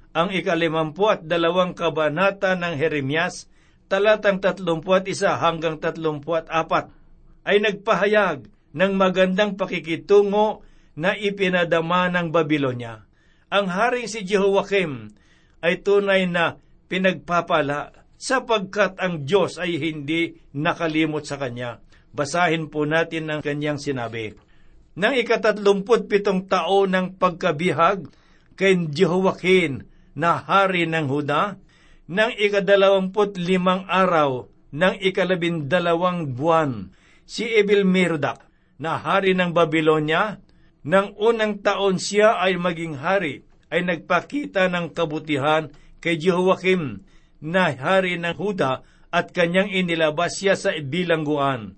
Ang 0.09 0.29
ikalimampu 0.33 1.05
at 1.09 1.25
dalawang 1.25 1.73
kabanata 1.73 2.57
ng 2.57 2.77
Jeremias, 2.77 3.49
talatang 3.89 4.41
tatlumpuat 4.41 5.05
isa 5.09 5.37
hanggang 5.37 5.81
tatlumpuat 5.81 6.49
apat, 6.49 6.93
ay 7.45 7.61
nagpahayag 7.61 8.49
ng 8.73 8.91
magandang 8.93 9.57
pakikitungo 9.57 10.61
na 10.93 11.17
ipinadama 11.17 12.09
ng 12.13 12.29
Babylonia. 12.29 13.08
Ang 13.49 13.65
haring 13.69 14.05
si 14.05 14.21
Jehoiakim 14.25 15.09
ay 15.65 15.81
tunay 15.81 16.29
na 16.29 16.61
pinagpapala 16.85 17.93
sapagkat 18.19 19.01
ang 19.01 19.25
Diyos 19.25 19.57
ay 19.57 19.81
hindi 19.81 20.37
nakalimot 20.53 21.25
sa 21.25 21.41
kanya. 21.41 21.81
Basahin 22.13 22.69
po 22.69 22.85
natin 22.85 23.29
ang 23.29 23.41
kanyang 23.41 23.81
sinabi. 23.81 24.33
Nang 24.97 25.15
ikatatlumput 25.15 26.09
pitong 26.09 26.49
taon 26.49 26.93
ng 26.93 27.07
pagkabihag 27.17 28.09
kay 28.59 28.75
Jehoiakim 28.91 29.87
na 30.17 30.41
hari 30.43 30.83
ng 30.89 31.07
Huda, 31.07 31.55
nang 32.09 32.33
ikadalawamput 32.33 33.37
limang 33.37 33.85
araw 33.85 34.49
ng 34.73 34.95
ikalabindalawang 34.99 36.33
buwan, 36.33 36.89
si 37.23 37.45
Ebil 37.45 37.85
Merodach 37.85 38.41
na 38.81 38.97
hari 38.97 39.37
ng 39.37 39.53
Babylonia, 39.53 40.41
nang 40.85 41.11
unang 41.19 41.59
taon 41.59 41.99
siya 41.99 42.39
ay 42.39 42.55
maging 42.55 42.99
hari, 42.99 43.43
ay 43.69 43.83
nagpakita 43.85 44.71
ng 44.71 44.95
kabutihan 44.95 45.69
kay 45.99 46.15
Jehoiakim 46.17 47.03
na 47.43 47.71
hari 47.75 48.15
ng 48.17 48.35
Huda 48.35 48.81
at 49.09 49.31
kanyang 49.35 49.69
inilabas 49.69 50.39
siya 50.39 50.55
sa 50.55 50.73
bilangguan. 50.73 51.75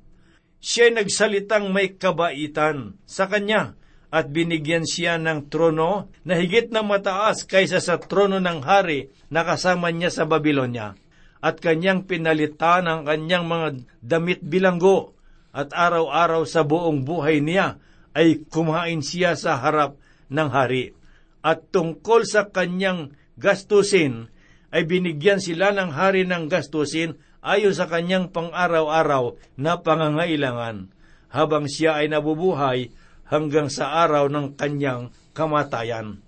Siya 0.62 0.94
nagsalitang 0.94 1.74
may 1.74 1.98
kabaitan 1.98 3.02
sa 3.10 3.26
kanya 3.26 3.74
at 4.12 4.30
binigyan 4.30 4.86
siya 4.86 5.18
ng 5.18 5.50
trono 5.50 6.12
na 6.28 6.38
higit 6.38 6.70
na 6.70 6.86
mataas 6.86 7.48
kaysa 7.48 7.82
sa 7.82 7.98
trono 7.98 8.38
ng 8.38 8.60
hari 8.62 9.10
na 9.32 9.42
kasama 9.42 9.90
niya 9.90 10.12
sa 10.14 10.24
Babylonia. 10.28 10.94
At 11.42 11.58
kanyang 11.58 12.06
pinalitan 12.06 12.86
ang 12.86 13.02
kanyang 13.08 13.50
mga 13.50 13.68
damit 14.06 14.46
bilanggo 14.46 15.18
at 15.50 15.74
araw-araw 15.74 16.46
sa 16.46 16.62
buong 16.62 17.02
buhay 17.02 17.42
niya 17.42 17.82
ay 18.12 18.44
kumain 18.48 19.00
siya 19.00 19.36
sa 19.40 19.60
harap 19.60 19.96
ng 20.32 20.50
hari. 20.52 20.96
At 21.42 21.74
tungkol 21.74 22.28
sa 22.28 22.48
kanyang 22.52 23.18
gastusin, 23.40 24.30
ay 24.72 24.88
binigyan 24.88 25.44
sila 25.44 25.76
ng 25.76 25.92
hari 25.92 26.24
ng 26.24 26.48
gastusin 26.48 27.20
ayon 27.44 27.76
sa 27.76 27.92
kanyang 27.92 28.32
pang-araw-araw 28.32 29.36
na 29.60 29.82
pangangailangan, 29.84 30.88
habang 31.28 31.68
siya 31.68 32.00
ay 32.00 32.08
nabubuhay 32.08 32.94
hanggang 33.28 33.68
sa 33.68 34.04
araw 34.08 34.32
ng 34.32 34.56
kanyang 34.56 35.12
kamatayan. 35.36 36.24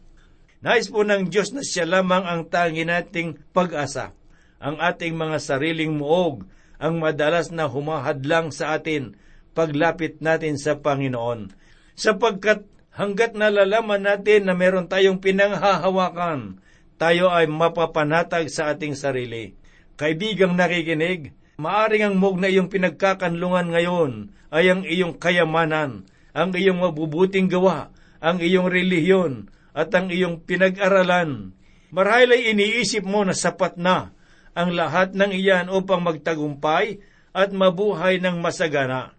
Nais 0.63 0.87
po 0.87 1.03
ng 1.03 1.27
Diyos 1.27 1.51
na 1.51 1.59
siya 1.59 1.83
lamang 1.83 2.23
ang 2.23 2.47
tangi 2.47 2.87
nating 2.87 3.51
pag-asa. 3.51 4.15
Ang 4.63 4.79
ating 4.79 5.11
mga 5.11 5.43
sariling 5.43 5.91
muog 5.91 6.47
ang 6.79 6.99
madalas 6.99 7.51
na 7.51 7.67
humahadlang 7.67 8.51
sa 8.55 8.75
atin 8.79 9.15
paglapit 9.51 10.19
natin 10.23 10.55
sa 10.55 10.79
Panginoon. 10.79 11.51
Sapagkat 11.93 12.65
hanggat 12.93 13.37
nalalaman 13.37 14.05
natin 14.05 14.49
na 14.49 14.53
meron 14.57 14.89
tayong 14.89 15.21
pinanghahawakan, 15.21 16.61
tayo 16.97 17.29
ay 17.29 17.49
mapapanatag 17.49 18.49
sa 18.49 18.73
ating 18.73 18.97
sarili. 18.97 19.53
Kaibigang 19.97 20.57
nakikinig, 20.57 21.33
maaring 21.61 22.09
ang 22.09 22.15
mug 22.17 22.41
na 22.41 22.49
iyong 22.49 22.69
pinagkakanlungan 22.69 23.69
ngayon 23.73 24.11
ay 24.49 24.73
ang 24.73 24.81
iyong 24.85 25.17
kayamanan, 25.17 26.09
ang 26.33 26.49
iyong 26.53 26.81
mabubuting 26.81 27.45
gawa, 27.49 27.93
ang 28.17 28.41
iyong 28.41 28.69
relihiyon, 28.69 29.53
at 29.73 29.89
ang 29.93 30.13
iyong 30.13 30.41
pinag-aralan. 30.45 31.53
Marahil 31.93 32.29
ay 32.33 32.53
iniisip 32.53 33.05
mo 33.05 33.25
na 33.25 33.37
sapat 33.37 33.77
na 33.77 34.13
ang 34.53 34.73
lahat 34.73 35.17
ng 35.17 35.33
iyan 35.33 35.69
upang 35.69 36.01
magtagumpay 36.05 37.01
at 37.33 37.49
mabuhay 37.49 38.21
ng 38.21 38.37
masagana. 38.37 39.17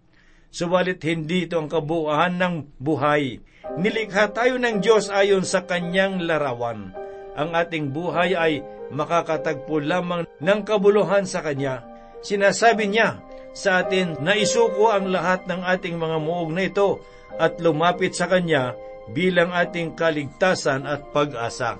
Subalit 0.55 1.03
hindi 1.03 1.51
ito 1.51 1.59
ang 1.59 1.67
kabuuan 1.67 2.39
ng 2.39 2.79
buhay. 2.79 3.43
Nilikha 3.75 4.31
tayo 4.31 4.55
ng 4.55 4.79
Diyos 4.79 5.11
ayon 5.11 5.43
sa 5.43 5.67
kanyang 5.67 6.23
larawan. 6.23 6.95
Ang 7.35 7.51
ating 7.51 7.91
buhay 7.91 8.39
ay 8.39 8.63
makakatagpo 8.87 9.83
lamang 9.83 10.23
ng 10.39 10.59
kabuluhan 10.63 11.27
sa 11.27 11.43
Kanya. 11.43 11.83
Sinasabi 12.23 12.87
niya 12.87 13.19
sa 13.51 13.83
atin 13.83 14.15
na 14.23 14.39
isuko 14.39 14.95
ang 14.95 15.11
lahat 15.11 15.43
ng 15.43 15.59
ating 15.59 15.99
mga 15.99 16.23
muog 16.23 16.55
na 16.55 16.71
ito 16.71 17.03
at 17.35 17.59
lumapit 17.59 18.15
sa 18.15 18.31
Kanya 18.31 18.79
bilang 19.11 19.51
ating 19.51 19.91
kaligtasan 19.91 20.87
at 20.87 21.11
pag-asa. 21.11 21.75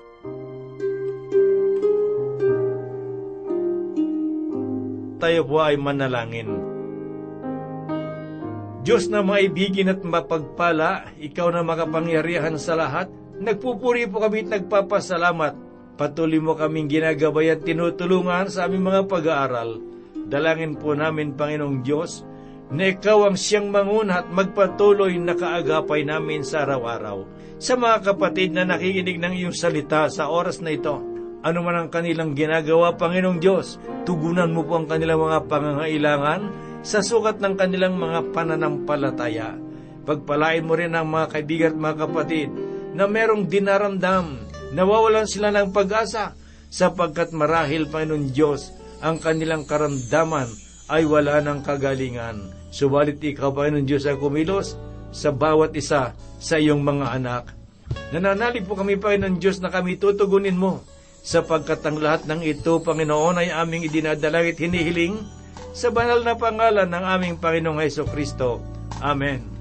Tayo 5.16 5.40
po 5.48 5.64
ay 5.64 5.80
manalangin. 5.80 6.65
Diyos 8.86 9.10
na 9.10 9.18
maibigin 9.18 9.90
at 9.90 10.06
mapagpala, 10.06 11.10
ikaw 11.18 11.50
na 11.50 11.66
makapangyarihan 11.66 12.54
sa 12.54 12.78
lahat, 12.78 13.10
nagpupuri 13.34 14.06
po 14.06 14.22
kami 14.22 14.46
at 14.46 14.62
nagpapasalamat. 14.62 15.58
Patuloy 15.98 16.38
mo 16.38 16.54
kaming 16.54 16.86
ginagabay 16.86 17.50
at 17.50 17.66
tinutulungan 17.66 18.46
sa 18.46 18.70
aming 18.70 18.86
mga 18.86 19.10
pag-aaral. 19.10 19.82
Dalangin 20.30 20.78
po 20.78 20.94
namin, 20.94 21.34
Panginoong 21.34 21.82
Diyos, 21.82 22.22
na 22.70 22.86
ikaw 22.86 23.26
ang 23.26 23.34
siyang 23.34 23.74
manguna 23.74 24.22
at 24.22 24.30
magpatuloy 24.30 25.18
na 25.18 25.34
kaagapay 25.34 26.06
namin 26.06 26.46
sa 26.46 26.62
araw-araw. 26.62 27.26
Sa 27.58 27.74
mga 27.74 28.14
kapatid 28.14 28.54
na 28.54 28.70
nakikinig 28.70 29.18
ng 29.18 29.34
iyong 29.34 29.56
salita 29.56 30.06
sa 30.06 30.30
oras 30.30 30.62
na 30.62 30.70
ito, 30.70 30.94
ano 31.42 31.58
man 31.58 31.74
ang 31.74 31.90
kanilang 31.90 32.38
ginagawa, 32.38 32.94
Panginoong 32.94 33.42
Diyos, 33.42 33.82
tugunan 34.06 34.54
mo 34.54 34.62
po 34.62 34.78
ang 34.78 34.86
kanilang 34.86 35.26
mga 35.26 35.50
pangangailangan, 35.50 36.42
sa 36.86 37.02
sukat 37.02 37.42
ng 37.42 37.58
kanilang 37.58 37.98
mga 37.98 38.30
pananampalataya. 38.30 39.58
Pagpalain 40.06 40.62
mo 40.62 40.78
rin 40.78 40.94
ang 40.94 41.10
mga 41.10 41.26
kaibigan 41.34 41.74
at 41.74 41.82
mga 41.82 41.96
kapatid 42.06 42.48
na 42.94 43.10
merong 43.10 43.50
dinaramdam, 43.50 44.38
nawawalan 44.70 45.26
sila 45.26 45.50
ng 45.50 45.74
pag-asa 45.74 46.38
sapagkat 46.70 47.34
marahil, 47.34 47.90
Panginoon 47.90 48.30
Diyos, 48.30 48.70
ang 49.02 49.18
kanilang 49.18 49.66
karamdaman 49.66 50.46
ay 50.86 51.02
wala 51.10 51.42
ng 51.42 51.66
kagalingan. 51.66 52.54
Subalit 52.70 53.18
ikaw, 53.18 53.50
Panginoon 53.50 53.82
Diyos, 53.82 54.06
ay 54.06 54.14
kumilos 54.14 54.78
sa 55.10 55.34
bawat 55.34 55.74
isa 55.74 56.14
sa 56.38 56.54
iyong 56.54 56.86
mga 56.86 57.18
anak. 57.18 57.50
Nananalig 58.14 58.62
po 58.62 58.78
kami, 58.78 58.94
Panginoon 58.94 59.42
Diyos, 59.42 59.58
na 59.58 59.74
kami 59.74 59.98
tutugunin 59.98 60.54
mo 60.54 60.86
sapagkat 61.26 61.82
ang 61.82 61.98
lahat 61.98 62.30
ng 62.30 62.46
ito, 62.46 62.78
Panginoon, 62.78 63.42
ay 63.42 63.50
aming 63.50 63.90
idinadalang 63.90 64.46
at 64.46 64.62
hinihiling 64.62 65.18
sa 65.76 65.88
banal 65.92 66.20
na 66.24 66.36
pangalan 66.36 66.88
ng 66.88 67.04
aming 67.04 67.36
Panginoong 67.40 67.80
Heso 67.80 68.04
Kristo. 68.08 68.60
Amen. 69.00 69.55